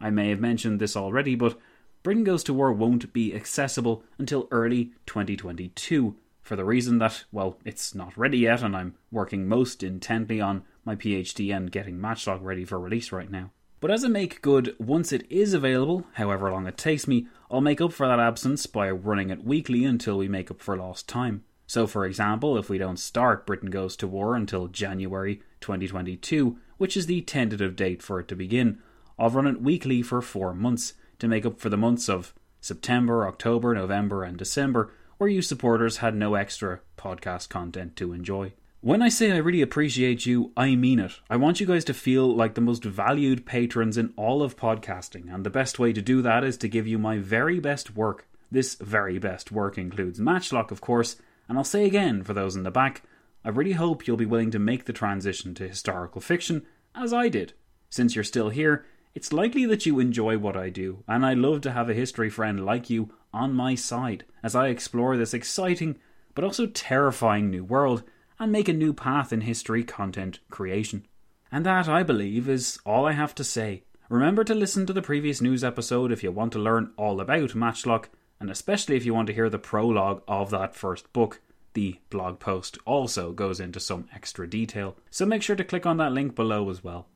I 0.00 0.10
may 0.10 0.30
have 0.30 0.40
mentioned 0.40 0.80
this 0.80 0.96
already, 0.96 1.34
but 1.34 1.58
Britain 2.02 2.24
Goes 2.24 2.42
to 2.44 2.54
War 2.54 2.72
won't 2.72 3.12
be 3.12 3.34
accessible 3.34 4.02
until 4.16 4.48
early 4.50 4.92
2022 5.04 6.16
for 6.40 6.56
the 6.56 6.64
reason 6.64 6.96
that, 6.96 7.24
well, 7.30 7.58
it's 7.62 7.94
not 7.94 8.16
ready 8.16 8.38
yet, 8.38 8.62
and 8.62 8.74
I'm 8.74 8.94
working 9.12 9.46
most 9.46 9.82
intently 9.82 10.40
on 10.40 10.64
my 10.82 10.96
PhD 10.96 11.54
and 11.54 11.70
getting 11.70 12.00
Matchlock 12.00 12.40
ready 12.42 12.64
for 12.64 12.80
release 12.80 13.12
right 13.12 13.30
now. 13.30 13.50
But 13.80 13.90
as 13.90 14.02
a 14.02 14.08
make 14.08 14.40
good, 14.40 14.74
once 14.78 15.12
it 15.12 15.30
is 15.30 15.52
available, 15.52 16.06
however 16.14 16.50
long 16.50 16.66
it 16.66 16.78
takes 16.78 17.06
me, 17.06 17.26
I'll 17.50 17.60
make 17.60 17.82
up 17.82 17.92
for 17.92 18.08
that 18.08 18.18
absence 18.18 18.64
by 18.64 18.90
running 18.90 19.28
it 19.28 19.44
weekly 19.44 19.84
until 19.84 20.16
we 20.16 20.26
make 20.26 20.50
up 20.50 20.62
for 20.62 20.78
lost 20.78 21.06
time. 21.06 21.44
So, 21.66 21.86
for 21.86 22.06
example, 22.06 22.56
if 22.56 22.70
we 22.70 22.78
don't 22.78 22.98
start 22.98 23.46
Britain 23.46 23.68
Goes 23.68 23.94
to 23.96 24.08
War 24.08 24.34
until 24.36 24.68
January 24.68 25.42
2022, 25.60 26.56
which 26.78 26.96
is 26.96 27.04
the 27.04 27.20
tentative 27.20 27.76
date 27.76 28.02
for 28.02 28.20
it 28.20 28.28
to 28.28 28.36
begin, 28.36 28.78
I'll 29.18 29.28
run 29.28 29.46
it 29.46 29.60
weekly 29.60 30.00
for 30.00 30.22
four 30.22 30.54
months 30.54 30.94
to 31.20 31.28
make 31.28 31.46
up 31.46 31.60
for 31.60 31.68
the 31.68 31.76
months 31.76 32.08
of 32.08 32.34
September, 32.60 33.26
October, 33.26 33.74
November, 33.74 34.24
and 34.24 34.36
December, 34.36 34.92
where 35.18 35.30
you 35.30 35.42
supporters 35.42 35.98
had 35.98 36.14
no 36.14 36.34
extra 36.34 36.80
podcast 36.96 37.48
content 37.48 37.96
to 37.96 38.12
enjoy. 38.12 38.52
When 38.82 39.02
I 39.02 39.10
say 39.10 39.32
I 39.32 39.36
really 39.36 39.60
appreciate 39.60 40.24
you, 40.24 40.52
I 40.56 40.74
mean 40.74 40.98
it. 40.98 41.12
I 41.28 41.36
want 41.36 41.60
you 41.60 41.66
guys 41.66 41.84
to 41.84 41.94
feel 41.94 42.34
like 42.34 42.54
the 42.54 42.62
most 42.62 42.82
valued 42.82 43.44
patrons 43.44 43.98
in 43.98 44.14
all 44.16 44.42
of 44.42 44.56
podcasting, 44.56 45.32
and 45.32 45.44
the 45.44 45.50
best 45.50 45.78
way 45.78 45.92
to 45.92 46.00
do 46.00 46.22
that 46.22 46.44
is 46.44 46.56
to 46.58 46.68
give 46.68 46.86
you 46.86 46.98
my 46.98 47.18
very 47.18 47.60
best 47.60 47.94
work. 47.94 48.26
This 48.50 48.76
very 48.76 49.18
best 49.18 49.52
work 49.52 49.76
includes 49.76 50.18
Matchlock, 50.18 50.70
of 50.70 50.80
course, 50.80 51.16
and 51.48 51.58
I'll 51.58 51.64
say 51.64 51.84
again 51.84 52.22
for 52.22 52.32
those 52.32 52.56
in 52.56 52.62
the 52.62 52.70
back, 52.70 53.02
I 53.44 53.48
really 53.50 53.72
hope 53.72 54.06
you'll 54.06 54.16
be 54.16 54.26
willing 54.26 54.50
to 54.52 54.58
make 54.58 54.86
the 54.86 54.92
transition 54.92 55.54
to 55.54 55.68
historical 55.68 56.20
fiction, 56.20 56.66
as 56.94 57.12
I 57.12 57.28
did. 57.28 57.52
Since 57.90 58.14
you're 58.14 58.24
still 58.24 58.48
here, 58.48 58.86
it's 59.14 59.32
likely 59.32 59.66
that 59.66 59.86
you 59.86 59.98
enjoy 59.98 60.38
what 60.38 60.56
I 60.56 60.70
do, 60.70 61.02
and 61.08 61.24
I 61.26 61.34
love 61.34 61.60
to 61.62 61.72
have 61.72 61.90
a 61.90 61.94
history 61.94 62.30
friend 62.30 62.64
like 62.64 62.88
you 62.88 63.10
on 63.32 63.54
my 63.54 63.74
side 63.74 64.24
as 64.42 64.54
I 64.54 64.68
explore 64.68 65.16
this 65.16 65.34
exciting 65.34 65.96
but 66.34 66.44
also 66.44 66.66
terrifying 66.66 67.50
new 67.50 67.64
world 67.64 68.02
and 68.38 68.50
make 68.50 68.68
a 68.68 68.72
new 68.72 68.92
path 68.92 69.32
in 69.32 69.42
history 69.42 69.84
content 69.84 70.40
creation. 70.50 71.06
And 71.52 71.66
that, 71.66 71.88
I 71.88 72.02
believe, 72.02 72.48
is 72.48 72.78
all 72.86 73.06
I 73.06 73.12
have 73.12 73.34
to 73.36 73.44
say. 73.44 73.82
Remember 74.08 74.44
to 74.44 74.54
listen 74.54 74.86
to 74.86 74.92
the 74.92 75.02
previous 75.02 75.40
news 75.40 75.62
episode 75.62 76.12
if 76.12 76.22
you 76.22 76.32
want 76.32 76.52
to 76.52 76.58
learn 76.58 76.92
all 76.96 77.20
about 77.20 77.54
Matchlock, 77.54 78.08
and 78.38 78.50
especially 78.50 78.96
if 78.96 79.04
you 79.04 79.12
want 79.12 79.26
to 79.26 79.34
hear 79.34 79.50
the 79.50 79.58
prologue 79.58 80.22
of 80.26 80.50
that 80.50 80.74
first 80.74 81.12
book. 81.12 81.40
The 81.74 82.00
blog 82.08 82.40
post 82.40 82.78
also 82.84 83.32
goes 83.32 83.60
into 83.60 83.78
some 83.78 84.08
extra 84.14 84.48
detail, 84.48 84.96
so 85.10 85.26
make 85.26 85.42
sure 85.42 85.56
to 85.56 85.62
click 85.62 85.86
on 85.86 85.98
that 85.98 86.12
link 86.12 86.34
below 86.34 86.68
as 86.70 86.82
well. 86.82 87.06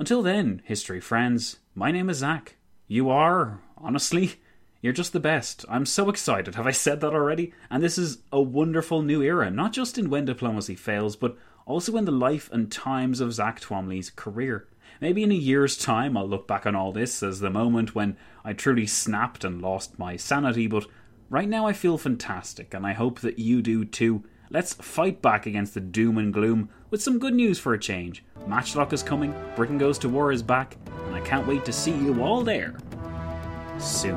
Until 0.00 0.22
then, 0.22 0.62
history 0.64 0.98
friends, 0.98 1.58
my 1.74 1.92
name 1.92 2.08
is 2.08 2.16
Zack. 2.16 2.56
You 2.88 3.10
are, 3.10 3.60
honestly, 3.76 4.36
you're 4.80 4.94
just 4.94 5.12
the 5.12 5.20
best. 5.20 5.66
I'm 5.68 5.84
so 5.84 6.08
excited. 6.08 6.54
Have 6.54 6.66
I 6.66 6.70
said 6.70 7.02
that 7.02 7.12
already? 7.12 7.52
And 7.68 7.82
this 7.82 7.98
is 7.98 8.22
a 8.32 8.40
wonderful 8.40 9.02
new 9.02 9.20
era, 9.20 9.50
not 9.50 9.74
just 9.74 9.98
in 9.98 10.08
When 10.08 10.24
Diplomacy 10.24 10.74
Fails, 10.74 11.16
but 11.16 11.36
also 11.66 11.98
in 11.98 12.06
the 12.06 12.12
life 12.12 12.48
and 12.50 12.72
times 12.72 13.20
of 13.20 13.34
Zack 13.34 13.60
Twamley's 13.60 14.08
career. 14.08 14.66
Maybe 15.02 15.22
in 15.22 15.32
a 15.32 15.34
year's 15.34 15.76
time 15.76 16.16
I'll 16.16 16.26
look 16.26 16.48
back 16.48 16.64
on 16.64 16.74
all 16.74 16.92
this 16.92 17.22
as 17.22 17.40
the 17.40 17.50
moment 17.50 17.94
when 17.94 18.16
I 18.42 18.54
truly 18.54 18.86
snapped 18.86 19.44
and 19.44 19.60
lost 19.60 19.98
my 19.98 20.16
sanity, 20.16 20.66
but 20.66 20.86
right 21.28 21.46
now 21.48 21.66
I 21.66 21.74
feel 21.74 21.98
fantastic, 21.98 22.72
and 22.72 22.86
I 22.86 22.94
hope 22.94 23.20
that 23.20 23.38
you 23.38 23.60
do 23.60 23.84
too. 23.84 24.24
Let's 24.52 24.74
fight 24.74 25.22
back 25.22 25.46
against 25.46 25.74
the 25.74 25.80
doom 25.80 26.18
and 26.18 26.34
gloom 26.34 26.70
with 26.90 27.00
some 27.00 27.20
good 27.20 27.34
news 27.34 27.60
for 27.60 27.72
a 27.72 27.78
change. 27.78 28.24
Matchlock 28.48 28.92
is 28.92 29.00
coming, 29.00 29.32
Britain 29.54 29.78
Goes 29.78 29.96
to 30.00 30.08
War 30.08 30.32
is 30.32 30.42
back, 30.42 30.76
and 31.06 31.14
I 31.14 31.20
can't 31.20 31.46
wait 31.46 31.64
to 31.66 31.72
see 31.72 31.92
you 31.92 32.20
all 32.20 32.42
there. 32.42 32.74
soon. 33.78 34.16